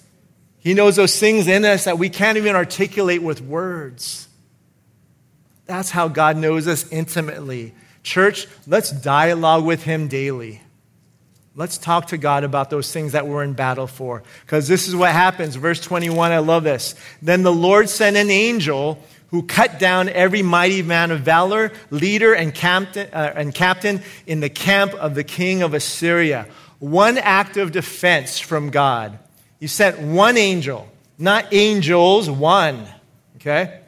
[0.59, 4.29] He knows those things in us that we can't even articulate with words.
[5.65, 7.73] That's how God knows us intimately.
[8.03, 10.61] Church, let's dialogue with Him daily.
[11.53, 14.23] Let's talk to God about those things that we're in battle for.
[14.41, 15.55] Because this is what happens.
[15.55, 16.95] Verse 21, I love this.
[17.21, 22.33] Then the Lord sent an angel who cut down every mighty man of valor, leader,
[22.33, 26.47] and captain, uh, and captain in the camp of the king of Assyria.
[26.79, 29.19] One act of defense from God.
[29.59, 32.85] He sent one angel, not angels, one,
[33.37, 33.81] okay?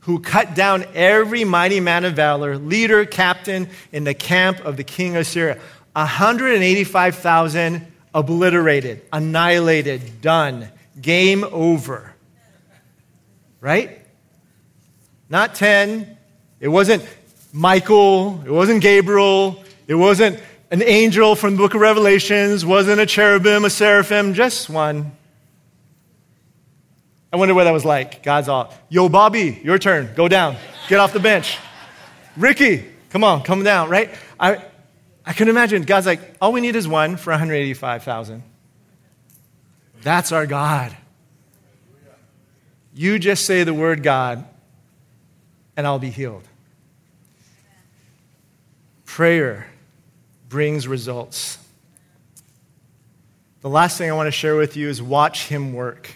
[0.00, 4.84] Who cut down every mighty man of valor, leader, captain in the camp of the
[4.84, 5.58] king of Assyria.
[5.94, 10.68] 185,000 obliterated, annihilated, done,
[11.00, 12.14] game over.
[13.60, 14.00] Right?
[15.28, 16.16] Not 10.
[16.60, 17.06] It wasn't
[17.52, 18.42] Michael.
[18.44, 19.64] It wasn't Gabriel.
[19.86, 20.40] It wasn't
[20.70, 22.64] an angel from the book of Revelations.
[22.64, 25.12] wasn't a cherubim, a seraphim, just one.
[27.32, 28.22] I wonder what that was like.
[28.22, 30.10] God's all, yo, Bobby, your turn.
[30.14, 30.56] Go down.
[30.88, 31.58] Get off the bench.
[32.36, 34.10] Ricky, come on, come down, right?
[34.38, 34.62] I,
[35.26, 38.42] I can imagine God's like, all we need is one for 185,000.
[40.02, 40.94] That's our God.
[42.94, 44.44] You just say the word God,
[45.76, 46.44] and I'll be healed.
[49.06, 49.66] Prayer
[50.48, 51.58] brings results.
[53.62, 56.10] The last thing I want to share with you is watch him work.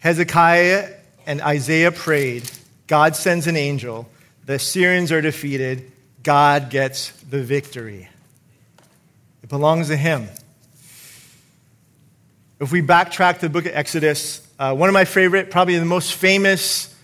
[0.00, 0.90] Hezekiah
[1.26, 2.50] and Isaiah prayed,
[2.88, 4.08] God sends an angel,
[4.44, 5.91] the Assyrians are defeated,
[6.22, 8.08] God gets the victory.
[9.42, 10.28] It belongs to Him.
[12.60, 15.84] If we backtrack to the book of Exodus, uh, one of my favorite, probably the
[15.84, 16.94] most famous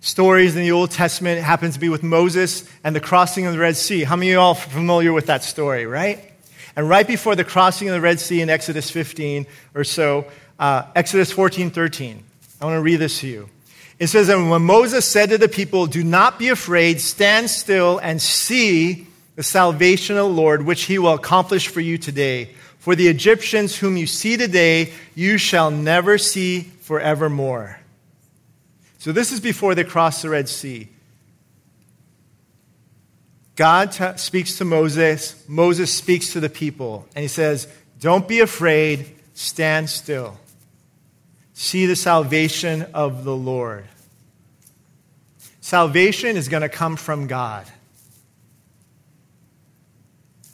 [0.00, 3.58] stories in the Old Testament happens to be with Moses and the crossing of the
[3.58, 4.04] Red Sea.
[4.04, 6.32] How many of you all familiar with that story, right?
[6.76, 10.26] And right before the crossing of the Red Sea in Exodus 15 or so,
[10.60, 12.22] uh, Exodus 14, 13.
[12.60, 13.48] I want to read this to you.
[13.98, 17.98] It says, And when Moses said to the people, Do not be afraid, stand still
[17.98, 22.50] and see the salvation of the Lord, which he will accomplish for you today.
[22.78, 27.78] For the Egyptians whom you see today, you shall never see forevermore.
[28.98, 30.88] So this is before they cross the Red Sea.
[33.56, 35.44] God t- speaks to Moses.
[35.48, 37.06] Moses speaks to the people.
[37.14, 37.66] And he says,
[37.98, 40.38] Don't be afraid, stand still.
[41.60, 43.84] See the salvation of the Lord.
[45.60, 47.66] Salvation is going to come from God.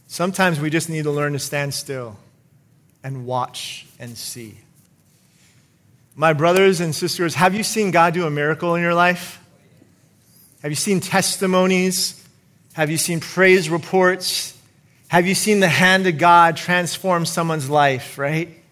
[0.07, 2.17] Sometimes we just need to learn to stand still
[3.03, 4.57] and watch and see.
[6.17, 9.45] My brothers and sisters, have you seen God do a miracle in your life?
[10.63, 12.27] Have you seen testimonies?
[12.73, 14.59] Have you seen praise reports?
[15.09, 18.64] Have you seen the hand of God transform someone's life, right?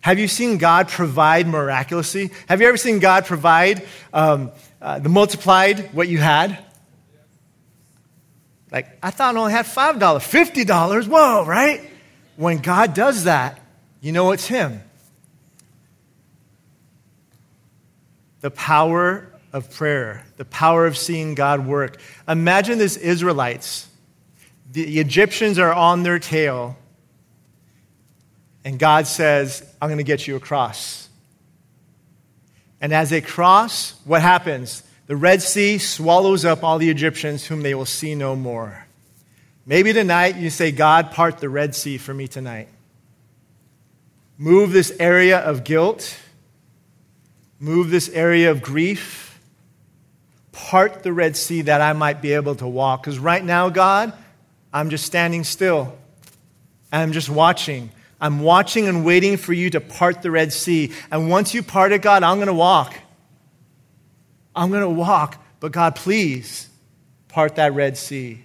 [0.00, 2.30] Have you seen God provide miraculously?
[2.48, 6.58] Have you ever seen God provide um, uh, the multiplied what you had?
[8.72, 11.08] Like, I thought I only had $5, $50.
[11.08, 11.90] Whoa, right?
[12.36, 13.60] When God does that,
[14.00, 14.80] you know it's Him.
[18.40, 22.00] The power of prayer, the power of seeing God work.
[22.26, 23.88] Imagine this Israelites.
[24.72, 26.78] The Egyptians are on their tail,
[28.64, 31.08] and God says, I'm going to get you across.
[32.80, 34.82] And as they cross, what happens?
[35.06, 38.86] The Red Sea swallows up all the Egyptians whom they will see no more.
[39.66, 42.68] Maybe tonight you say, God, part the Red Sea for me tonight.
[44.38, 46.16] Move this area of guilt,
[47.58, 49.30] move this area of grief
[50.52, 53.02] part the Red Sea that I might be able to walk.
[53.02, 54.12] Because right now, God,
[54.72, 55.96] I'm just standing still.
[56.92, 57.90] I'm just watching.
[58.20, 60.92] I'm watching and waiting for you to part the Red Sea.
[61.10, 62.94] And once you part it, God, I'm going to walk.
[64.54, 65.42] I'm going to walk.
[65.58, 66.68] But God, please
[67.28, 68.42] part that Red Sea.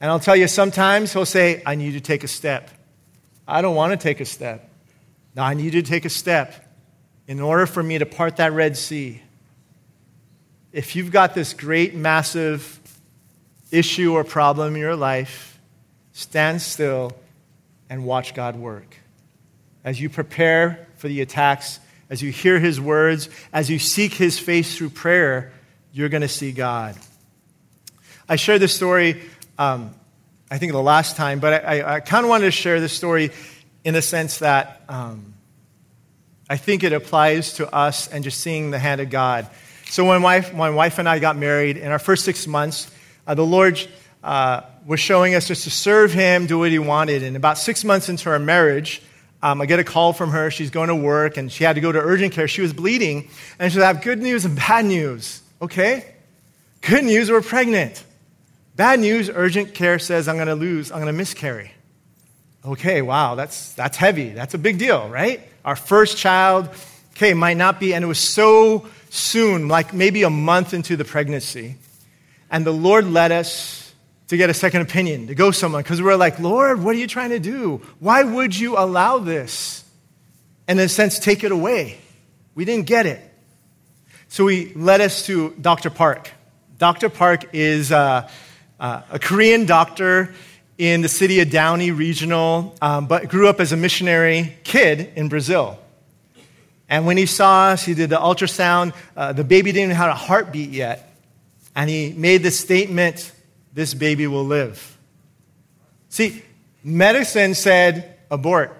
[0.00, 2.70] And I'll tell you, sometimes He'll say, I need you to take a step.
[3.46, 4.68] I don't want to take a step.
[5.34, 6.54] No, I need you to take a step
[7.26, 9.22] in order for me to part that Red Sea
[10.74, 12.80] if you've got this great, massive
[13.70, 15.60] issue or problem in your life,
[16.12, 17.12] stand still
[17.88, 18.96] and watch God work.
[19.84, 21.78] As you prepare for the attacks,
[22.10, 25.52] as you hear his words, as you seek his face through prayer,
[25.92, 26.96] you're going to see God.
[28.28, 29.22] I shared this story,
[29.58, 29.94] um,
[30.50, 32.92] I think the last time, but I, I, I kind of wanted to share this
[32.92, 33.30] story
[33.84, 35.34] in the sense that um,
[36.48, 39.46] I think it applies to us and just seeing the hand of God.
[39.86, 42.90] So when my, my wife and I got married, in our first six months,
[43.26, 43.80] uh, the Lord
[44.22, 47.22] uh, was showing us just to serve Him, do what He wanted.
[47.22, 49.02] And about six months into our marriage,
[49.44, 50.50] um, I get a call from her.
[50.50, 52.48] She's going to work, and she had to go to urgent care.
[52.48, 53.28] She was bleeding,
[53.58, 55.42] and she said, I have good news and bad news.
[55.60, 56.14] Okay?
[56.80, 58.02] Good news, we're pregnant.
[58.74, 61.72] Bad news, urgent care says I'm going to lose, I'm going to miscarry.
[62.64, 64.30] Okay, wow, that's, that's heavy.
[64.30, 65.46] That's a big deal, right?
[65.62, 66.70] Our first child,
[67.12, 71.04] okay, might not be, and it was so soon, like maybe a month into the
[71.04, 71.76] pregnancy.
[72.50, 73.83] And the Lord led us
[74.28, 76.98] to get a second opinion, to go somewhere, because we were like, Lord, what are
[76.98, 77.82] you trying to do?
[77.98, 79.84] Why would you allow this?
[80.66, 81.98] And in a sense, take it away.
[82.54, 83.20] We didn't get it.
[84.28, 85.90] So he led us to Dr.
[85.90, 86.30] Park.
[86.78, 87.08] Dr.
[87.08, 88.28] Park is uh,
[88.80, 90.34] uh, a Korean doctor
[90.76, 95.28] in the city of Downey Regional, um, but grew up as a missionary kid in
[95.28, 95.78] Brazil.
[96.88, 98.94] And when he saw us, he did the ultrasound.
[99.16, 101.16] Uh, the baby didn't even have a heartbeat yet.
[101.76, 103.32] And he made the statement
[103.74, 104.96] this baby will live.
[106.08, 106.42] See,
[106.82, 108.76] medicine said abort,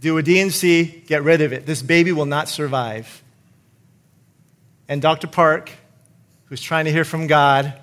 [0.00, 1.66] do a D&C, get rid of it.
[1.66, 3.22] This baby will not survive.
[4.88, 5.26] And Dr.
[5.26, 5.70] Park,
[6.46, 7.74] who's trying to hear from God,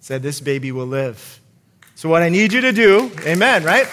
[0.00, 1.40] said this baby will live.
[1.94, 3.86] So, what I need you to do, amen, right?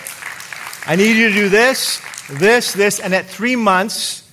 [0.86, 4.30] I need you to do this, this, this, and at three months,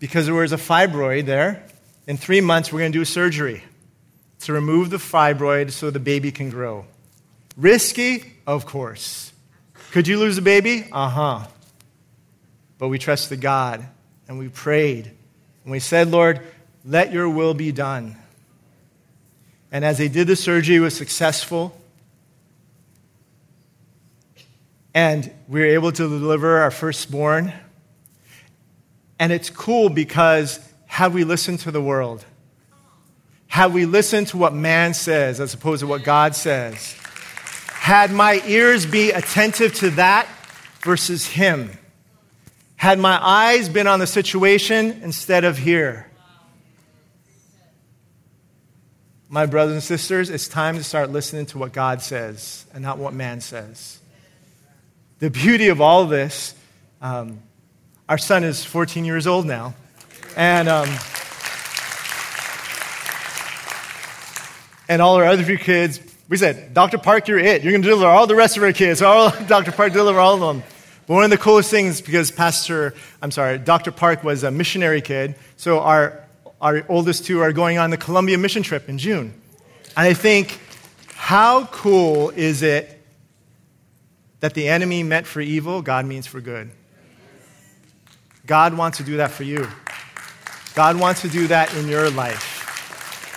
[0.00, 1.66] because there was a fibroid there.
[2.06, 3.64] In three months, we're going to do surgery
[4.44, 6.86] to remove the fibroid so the baby can grow.
[7.56, 8.32] Risky?
[8.46, 9.32] Of course.
[9.92, 10.88] Could you lose a baby?
[10.90, 11.46] Uh huh.
[12.78, 13.86] But we trusted God
[14.28, 15.06] and we prayed
[15.62, 16.40] and we said, Lord,
[16.84, 18.16] let your will be done.
[19.72, 21.76] And as they did the surgery, it was successful.
[24.92, 27.52] And we were able to deliver our firstborn.
[29.18, 32.24] And it's cool because have we listened to the world?
[33.54, 36.96] Have we listened to what man says as opposed to what God says?
[37.68, 40.26] Had my ears be attentive to that
[40.80, 41.70] versus him?
[42.74, 46.10] Had my eyes been on the situation instead of here?
[49.28, 52.98] My brothers and sisters, it's time to start listening to what God says and not
[52.98, 54.00] what man says.
[55.20, 56.56] The beauty of all this,
[57.00, 57.38] um,
[58.08, 59.76] our son is 14 years old now.
[60.36, 60.88] And, um,
[64.88, 66.98] and all our other few kids, we said, Dr.
[66.98, 67.62] Park, you're it.
[67.62, 69.02] You're going to deliver all the rest of our kids.
[69.02, 69.72] All, Dr.
[69.72, 70.62] Park, deliver all of them.
[71.06, 73.92] But one of the coolest things, because Pastor, I'm sorry, Dr.
[73.92, 76.24] Park was a missionary kid, so our,
[76.60, 79.34] our oldest two are going on the Columbia mission trip in June.
[79.96, 80.58] And I think,
[81.14, 83.00] how cool is it
[84.40, 86.70] that the enemy meant for evil, God means for good?
[88.46, 89.68] God wants to do that for you.
[90.74, 92.53] God wants to do that in your life.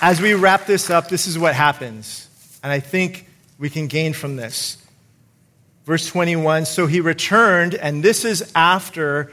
[0.02, 2.28] As we wrap this up, this is what happens.
[2.64, 3.28] And I think
[3.58, 4.78] we can gain from this.
[5.86, 9.32] Verse 21 So he returned, and this is after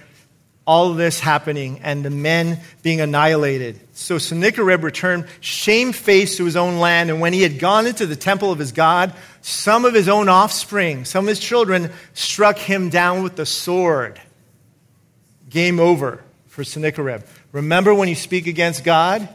[0.67, 3.79] all this happening and the men being annihilated.
[3.93, 8.17] So Sennacherib returned shamefaced to his own land, and when he had gone into the
[8.17, 9.13] temple of his God,
[9.43, 14.19] some of his own offspring, some of his children, struck him down with the sword.
[15.51, 17.23] Game over for Sennacherib.
[17.53, 19.29] Remember when you speak against God,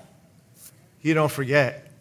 [1.01, 1.91] you don't forget.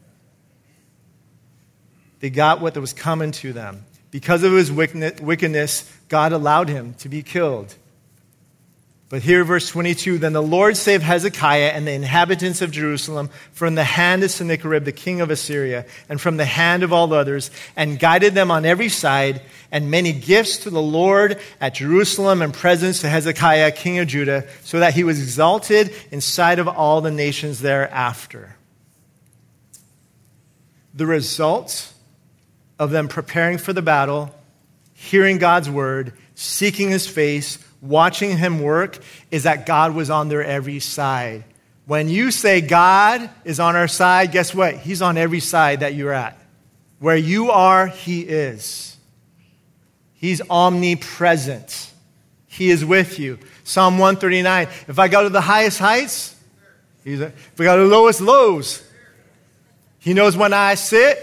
[2.20, 3.84] They got what was coming to them.
[4.11, 7.74] Because of his wickedness, God allowed him to be killed.
[9.11, 13.74] But here, verse 22 Then the Lord saved Hezekiah and the inhabitants of Jerusalem from
[13.74, 17.51] the hand of Sennacherib, the king of Assyria, and from the hand of all others,
[17.74, 19.40] and guided them on every side,
[19.72, 24.46] and many gifts to the Lord at Jerusalem, and presents to Hezekiah, king of Judah,
[24.62, 28.58] so that he was exalted in sight of all the nations thereafter.
[30.99, 31.92] The result
[32.76, 34.34] of them preparing for the battle,
[34.94, 38.99] hearing God's word, seeking his face, watching him work,
[39.30, 41.44] is that God was on their every side.
[41.86, 44.74] When you say God is on our side, guess what?
[44.74, 46.36] He's on every side that you're at.
[46.99, 48.96] Where you are, he is.
[50.14, 51.92] He's omnipresent.
[52.49, 53.38] He is with you.
[53.62, 56.34] Psalm 139 If I go to the highest heights,
[57.05, 58.82] he's a, if I go to the lowest lows,
[60.09, 61.19] he knows when I sit,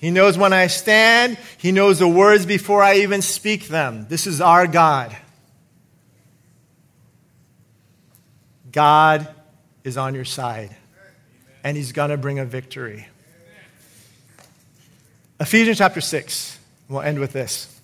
[0.00, 1.38] he knows when I stand.
[1.56, 4.06] He knows the words before I even speak them.
[4.08, 5.16] This is our God.
[8.70, 9.26] God
[9.82, 10.76] is on your side,
[11.64, 13.08] and He's going to bring a victory.
[15.40, 16.58] Ephesians chapter 6.
[16.88, 17.74] We'll end with this.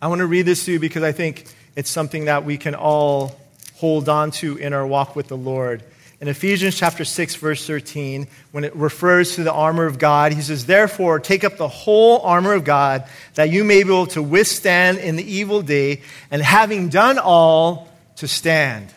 [0.00, 2.76] I want to read this to you because I think it's something that we can
[2.76, 3.40] all
[3.74, 5.82] hold on to in our walk with the Lord
[6.22, 10.40] in Ephesians chapter 6 verse 13 when it refers to the armor of God he
[10.40, 13.04] says therefore take up the whole armor of God
[13.34, 16.00] that you may be able to withstand in the evil day
[16.30, 18.94] and having done all to stand.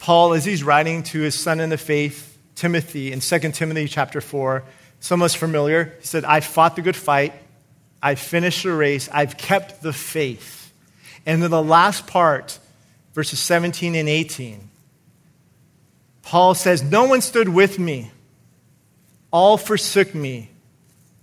[0.00, 4.20] Paul as he's writing to his son in the faith Timothy in 2 Timothy chapter
[4.20, 4.64] 4
[4.98, 7.32] some of us familiar he said I fought the good fight.
[8.02, 9.08] I finished the race.
[9.12, 10.72] I've kept the faith.
[11.24, 12.58] And then the last part
[13.14, 14.68] verses 17 and 18.
[16.22, 18.10] Paul says, No one stood with me,
[19.30, 20.50] all forsook me.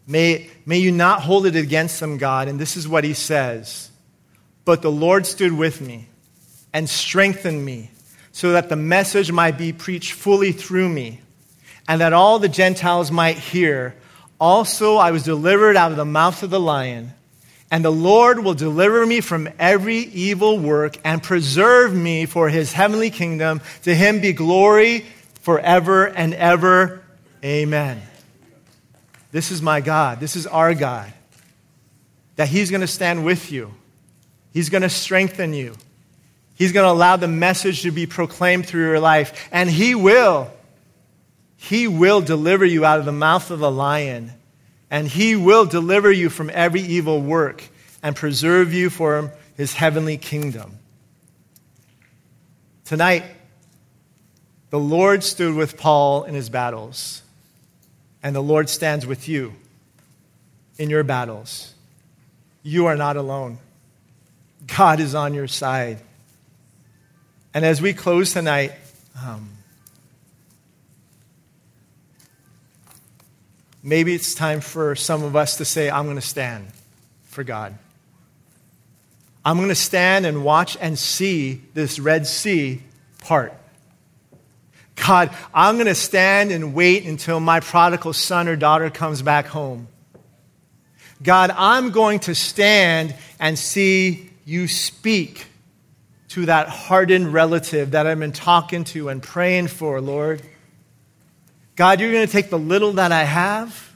[0.08, 2.48] May, may you not hold it against them, God.
[2.48, 3.92] And this is what he says
[4.66, 6.08] But the Lord stood with me
[6.74, 7.92] and strengthened me,
[8.32, 11.22] so that the message might be preached fully through me,
[11.88, 13.96] and that all the Gentiles might hear.
[14.40, 17.14] Also, I was delivered out of the mouth of the lion.
[17.72, 22.74] And the Lord will deliver me from every evil work and preserve me for his
[22.74, 23.62] heavenly kingdom.
[23.84, 25.06] To him be glory
[25.42, 27.04] forever and ever.
[27.44, 28.02] Amen.
[29.32, 30.20] This is my God.
[30.20, 31.14] This is our God.
[32.38, 33.74] That he's going to stand with you,
[34.54, 35.76] he's going to strengthen you,
[36.56, 39.48] he's going to allow the message to be proclaimed through your life.
[39.52, 40.52] And he will.
[41.58, 44.32] He will deliver you out of the mouth of the lion
[44.92, 47.64] and he will deliver you from every evil work
[48.02, 50.80] and preserve you for his heavenly kingdom.
[52.86, 53.24] Tonight,
[54.70, 57.22] the Lord stood with Paul in his battles,
[58.24, 59.54] and the Lord stands with you
[60.78, 61.74] in your battles.
[62.64, 63.58] You are not alone.
[64.66, 66.00] God is on your side.
[67.54, 68.74] And as we close tonight,
[69.24, 69.50] um,
[73.84, 76.68] maybe it's time for some of us to say, I'm going to stand
[77.24, 77.78] for God.
[79.46, 82.84] I'm going to stand and watch and see this Red Sea
[83.20, 83.54] part.
[84.96, 89.48] God, I'm going to stand and wait until my prodigal son or daughter comes back
[89.48, 89.88] home.
[91.24, 95.48] God, I'm going to stand and see you speak
[96.30, 100.42] to that hardened relative that I've been talking to and praying for, Lord.
[101.80, 103.96] God, you're going to take the little that I have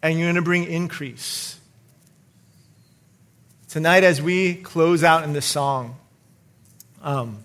[0.00, 1.60] and you're going to bring increase.
[3.68, 5.98] Tonight, as we close out in this song,
[7.02, 7.40] um,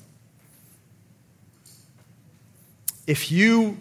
[3.06, 3.78] if you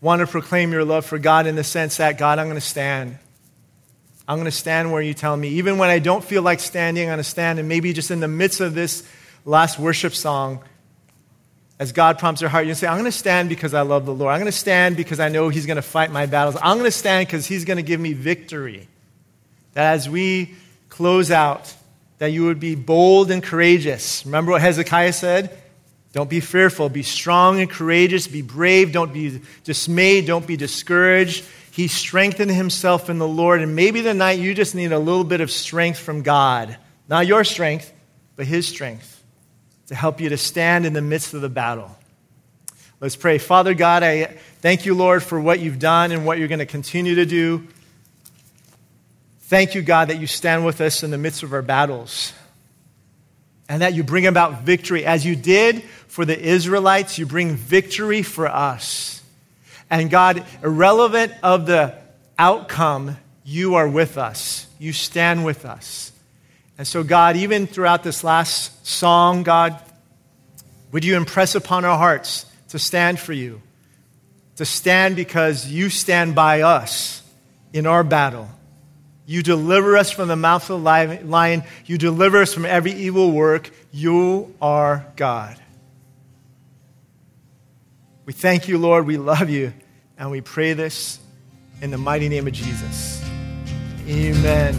[0.00, 2.60] want to proclaim your love for God in the sense that, God, I'm going to
[2.62, 3.18] stand.
[4.26, 5.48] I'm going to stand where you tell me.
[5.50, 7.58] Even when I don't feel like standing, I'm going to stand.
[7.58, 9.06] And maybe just in the midst of this
[9.44, 10.64] last worship song,
[11.78, 14.12] as God prompts your heart, you say, I'm going to stand because I love the
[14.12, 14.32] Lord.
[14.32, 16.56] I'm going to stand because I know He's going to fight my battles.
[16.60, 18.88] I'm going to stand because He's going to give me victory.
[19.74, 20.54] That as we
[20.88, 21.72] close out,
[22.18, 24.26] that you would be bold and courageous.
[24.26, 25.56] Remember what Hezekiah said?
[26.12, 26.88] Don't be fearful.
[26.88, 28.26] Be strong and courageous.
[28.26, 28.90] Be brave.
[28.92, 30.26] Don't be dismayed.
[30.26, 31.44] Don't be discouraged.
[31.70, 33.60] He strengthened himself in the Lord.
[33.60, 36.76] And maybe tonight you just need a little bit of strength from God.
[37.08, 37.92] Not your strength,
[38.34, 39.17] but His strength
[39.88, 41.96] to help you to stand in the midst of the battle.
[43.00, 43.38] Let's pray.
[43.38, 44.24] Father God, I
[44.60, 47.66] thank you, Lord, for what you've done and what you're going to continue to do.
[49.42, 52.32] Thank you, God, that you stand with us in the midst of our battles
[53.68, 55.06] and that you bring about victory.
[55.06, 59.22] As you did for the Israelites, you bring victory for us.
[59.88, 61.94] And God, irrelevant of the
[62.38, 64.66] outcome, you are with us.
[64.78, 66.12] You stand with us.
[66.78, 69.78] And so, God, even throughout this last song, God,
[70.92, 73.60] would you impress upon our hearts to stand for you?
[74.56, 77.22] To stand because you stand by us
[77.72, 78.48] in our battle.
[79.26, 81.64] You deliver us from the mouth of the lion.
[81.84, 83.70] You deliver us from every evil work.
[83.92, 85.58] You are God.
[88.24, 89.06] We thank you, Lord.
[89.06, 89.72] We love you.
[90.16, 91.18] And we pray this
[91.82, 93.22] in the mighty name of Jesus.
[94.08, 94.78] Amen.